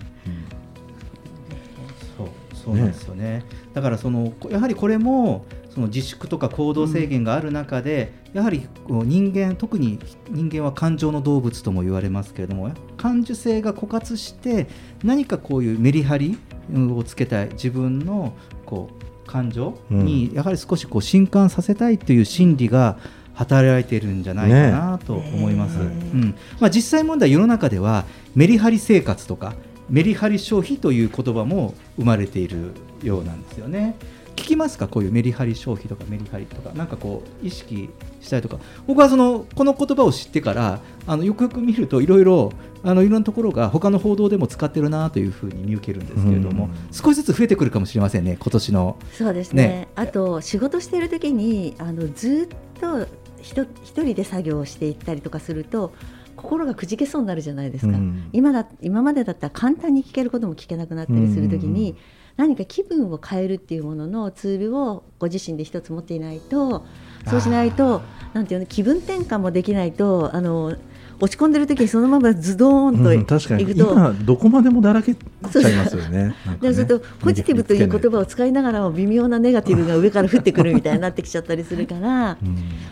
[2.70, 3.44] そうなんですよね。
[3.74, 10.00] だからそのこやはりこれもその自粛とか行動制限がある中で、やはり人間特に
[10.30, 14.68] 人間は感情の動物とも言われますけれども感受性が枯渇して
[15.04, 16.38] 何かこういうメリハリ
[16.74, 18.34] をつけたい自分の
[18.66, 22.98] こう感情にやはり少しこう震撼させたいという心理が
[23.34, 26.36] 働いているんじゃないかなと思います、うん。
[26.60, 28.06] まあ、実際問題世の中では
[28.36, 29.54] メリハリ生活とか
[29.90, 32.72] メリハリ消費という言葉も生まれている
[33.04, 33.96] ようなんですよね。
[34.36, 34.88] 聞きますか？
[34.88, 37.90] こういうメリハリ消費とかメリハリとかなんかこう意識
[38.22, 38.58] したりとか。
[38.88, 48.98] 僕はそのこの言葉を知ってからあのよくよく見るといろいろあのいろんなところが他の報道でも使ってるなというふうに見受けるんですけれども、少しずつ増えてくるかもしれませんね今年の。
[49.12, 49.68] そうですね。
[49.68, 49.88] ね。
[49.96, 53.06] あと仕事している時にあのずっと
[53.42, 55.94] ひと一人で作業をしていったりとかすると
[56.42, 58.30] 心がくじけそうになるじゃないですか、うん。
[58.34, 61.96] 今だ今までだったら簡単に聞けることも聞けなくなったりする時に、
[62.40, 66.86] 何か気分を変えるっていうもののツールをご自身で一つ持っていないと
[67.28, 68.02] そうしないと
[68.34, 70.74] なんていうの気分転換もできないとあの
[71.22, 73.64] 落ち込んでる時にそのままズドーンとうん確かに。
[73.64, 76.34] いくと、今どこまでもだらけちゃいますよね。
[76.62, 82.38] そうするとポジティブという言葉を使いながらも微妙なネガティブが上から降ってくるみたいになってきちゃったりするから、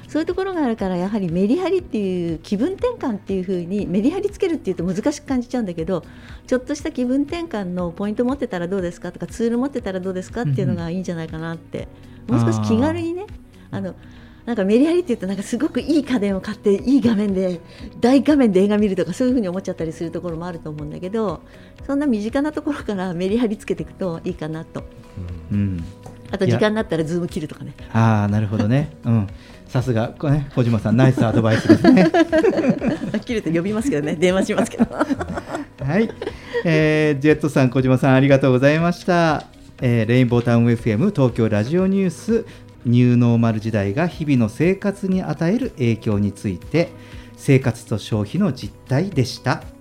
[0.07, 6.03] そういうところがあるからやはりメリハリっていう気分転換っていう風にメリハリつけるっていうと難しく感じちゃうんだけど
[6.47, 11.87] ちょっとした気分転換のポイント持ってたらどうですかとかツール持ってたらどうですかっていうのがいいんじゃないかなって。
[12.27, 13.25] もう少し気軽にね
[13.71, 13.95] あの
[14.47, 17.59] なんかメリハリっていうとなんかすごくいい家電を買っていい画面で
[17.99, 21.41] 大画面で映画見るとかそういうふうに思っちゃったりするところもあると思うんだけど
[21.85, 24.85] そんな身近なところからメリハリつけていくといいかなと。
[25.51, 25.83] うん、
[26.31, 27.73] あと時間になったらズーム切るとかね。
[27.91, 29.27] ああなるほどね、うん、
[29.67, 30.15] さすが。
[30.17, 32.09] 小島さんナイスアドバイスですね。
[33.25, 34.15] 切ると呼びますけどね。
[34.15, 34.85] 電話しますけど。
[35.83, 36.09] はい、
[36.63, 39.43] えージェットさん小島さんありがとうございました、
[39.81, 42.45] えーレインボータウン FM 東京ラジオニュース
[42.87, 46.89] ニューノーマル時代が日々の生活に与える影響について
[47.35, 49.76] 生活と消費の実態でした。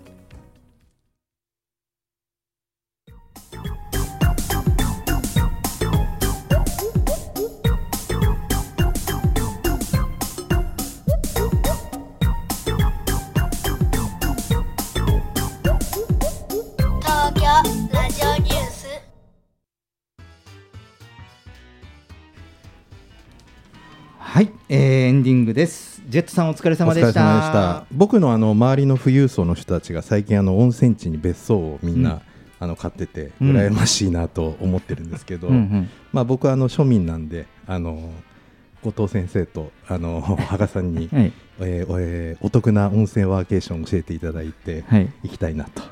[26.17, 27.85] ジェットさんお疲れ様でした。
[27.93, 32.21] 僕のあの周りの富裕層の人たちが最近あの温泉地に別荘をみんな、うん。
[32.59, 35.55] あの買っててうん羨ましいなと思ってるんですけど、うん。
[35.55, 38.15] うんまあ、僕はあの庶民なんであの
[38.83, 41.33] 後藤先生とあの 羽賀さんに、はい。
[41.61, 45.13] えーえーお得な温泉ワーケーションを教えていただいて、はい。
[45.23, 45.83] 行きたいなと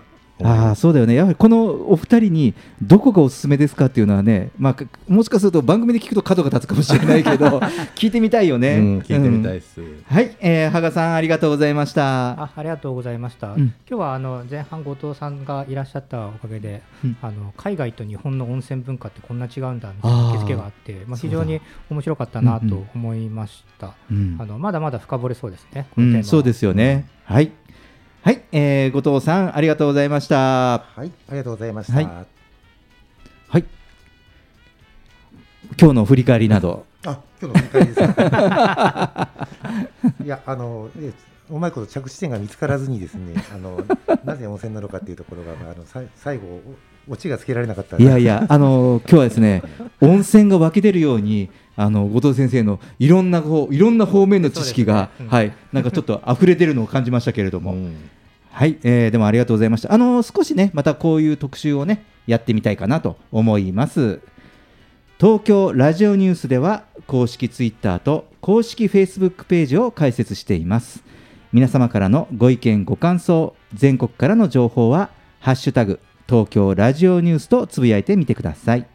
[0.42, 1.14] ああそうだよね。
[1.14, 7.58] やはりこのお二人にどこがおすすめですかっていうのはね、まあ、かもしかすると番組で聞くと角が立つかもしれないけど
[7.94, 9.80] 聞いてみたいよね、うん聞いてみたいです。
[9.80, 12.30] うんはい、えー、羽賀さんありがとうございました。
[12.32, 13.60] あありがとうございました、うん。
[13.60, 17.16] 今日はあの前半後藤さんがいらっしゃったおかげで、うん。
[17.22, 21.60] あの海外と日本の温泉文化ってこんな違うんだみたいな気づけがあってまあ、非常に
[21.90, 24.36] 面白かったなと思いました、うん。
[24.40, 25.86] あのまだまだ深掘れそうですね、
[26.22, 27.52] そうですよね、はい
[28.24, 30.36] はい、えー、後藤さんありがとうございました
[30.96, 31.92] はい、ありがとうございました。
[31.92, 33.64] はいはい
[35.78, 39.28] 今日の振り返りなどあ、今日の振り返りですか。
[40.24, 41.12] いや、あの、ね、
[41.50, 43.84] うまいこと着地点が見つからずにですね、あの、
[44.24, 46.62] なぜ温泉なのかっていうところが、あの、さい最後、
[47.08, 47.98] おオチがつけられなかった。
[47.98, 49.62] いやいや、あの今日はですね、
[50.00, 58.10] 温泉が湧き出るように、あの後藤先生のいろんなこういろんな方面の知識が、ねうんはい、なんかちょっと溢れてるのを感じましたけれども、うん
[58.54, 59.92] はい、えーでもありがとうございました。
[59.92, 64.20] あの少しね、またこういう特集をね、やってみたいかなと思います。
[65.18, 71.02] 東京ラジオニュースでは公式ツイッターと公式フェイスブックページを開設しています。
[71.52, 75.10] 皆様からのご意見ご感想、全国からの情報は
[75.40, 75.98] ハッシュタグ
[76.28, 78.86] 東京ラジオニュースとつぶやいてみてください。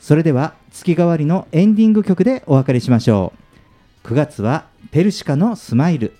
[0.00, 3.32] それでは月替わりのエンディング曲でお別れしましょ
[4.04, 4.08] う。
[4.08, 6.14] 9月はペルシカのスマイル。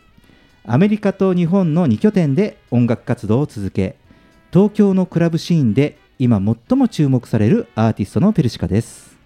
[0.70, 3.96] アメリカと日本の2拠点で音楽活動を続け
[4.52, 9.16] 東京のクラブシーンで今最も注目されるアーティストのペルシカです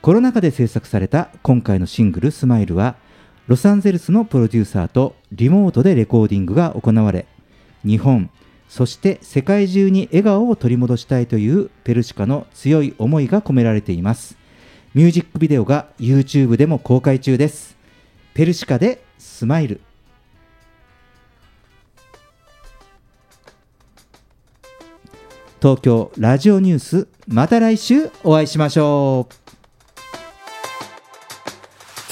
[0.00, 2.96] コロナ禍で制作された今回のシングル「スマイルは
[3.46, 7.26] ロサンゼルスのプロデューサーとリモートでレコーディングが行われ
[7.84, 8.30] 日本
[8.70, 14.39] そして世界中に笑顔を取り戻したいというペルシカの強い思いが込められています
[14.92, 17.76] ミュージックビデオが YouTube でも公開中です。
[18.34, 19.80] ペルシカでスマイル。
[25.62, 29.34] 東京ラジオニュースまた来週お会いしましょう。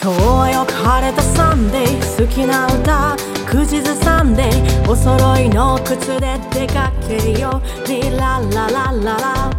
[0.01, 4.49] 今日はよく晴れたサンデー好きな歌口ずさんで
[4.89, 7.89] お揃いの靴で出かけよう。
[7.89, 9.51] リラララララ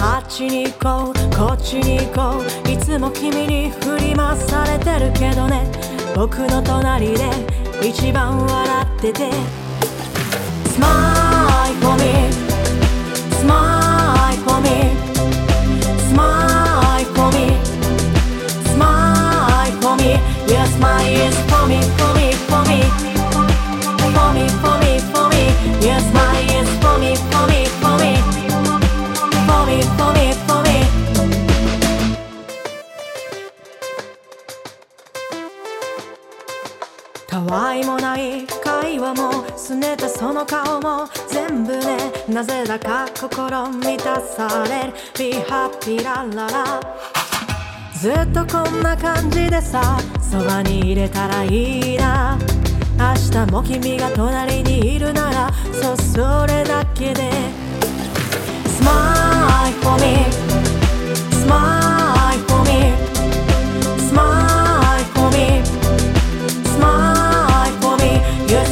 [0.00, 5.66] あっちに行こうこっちに行こういつも君に振り回されてるけどね
[6.14, 7.30] 僕の隣で
[7.82, 9.30] 一番笑ってて
[10.74, 12.30] Smile for me
[13.40, 14.94] Smile for me
[16.10, 17.58] Smile for me
[18.72, 21.37] Smile for me Your smile is
[37.48, 41.96] わいもない会話も拗ねたその顔も全部ね
[42.28, 44.92] なぜだか心満たされる。
[45.18, 46.80] Be happy ラララ
[47.94, 52.38] ずっとこんな感じでさそばに入れたらいいな。
[52.98, 53.14] 明
[53.46, 57.30] 日も君が隣にいるならそうそれだけで。
[58.78, 60.26] Smile for me
[61.30, 61.77] Smile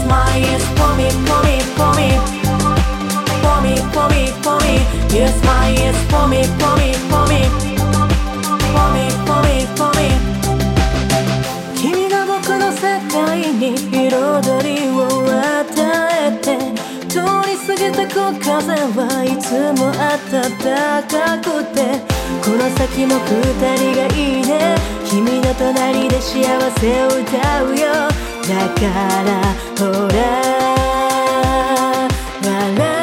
[0.07, 2.09] Your smile is for me for me for me
[3.43, 4.75] For me for me for me
[5.11, 7.43] Your smile is for me for me for me
[8.71, 10.07] For me for me for me
[11.75, 14.07] 君が僕の世界に彩
[14.63, 15.75] りを与
[16.15, 16.47] えて
[17.09, 21.99] 通り過ぎてく風はいつも暖かくて
[22.45, 23.33] この先も二
[23.77, 24.77] 人がいいね
[25.11, 26.45] 君の隣で幸
[26.79, 28.81] せを歌うよだか
[29.25, 29.43] ら
[29.77, 30.17] ほら
[32.45, 32.96] 笑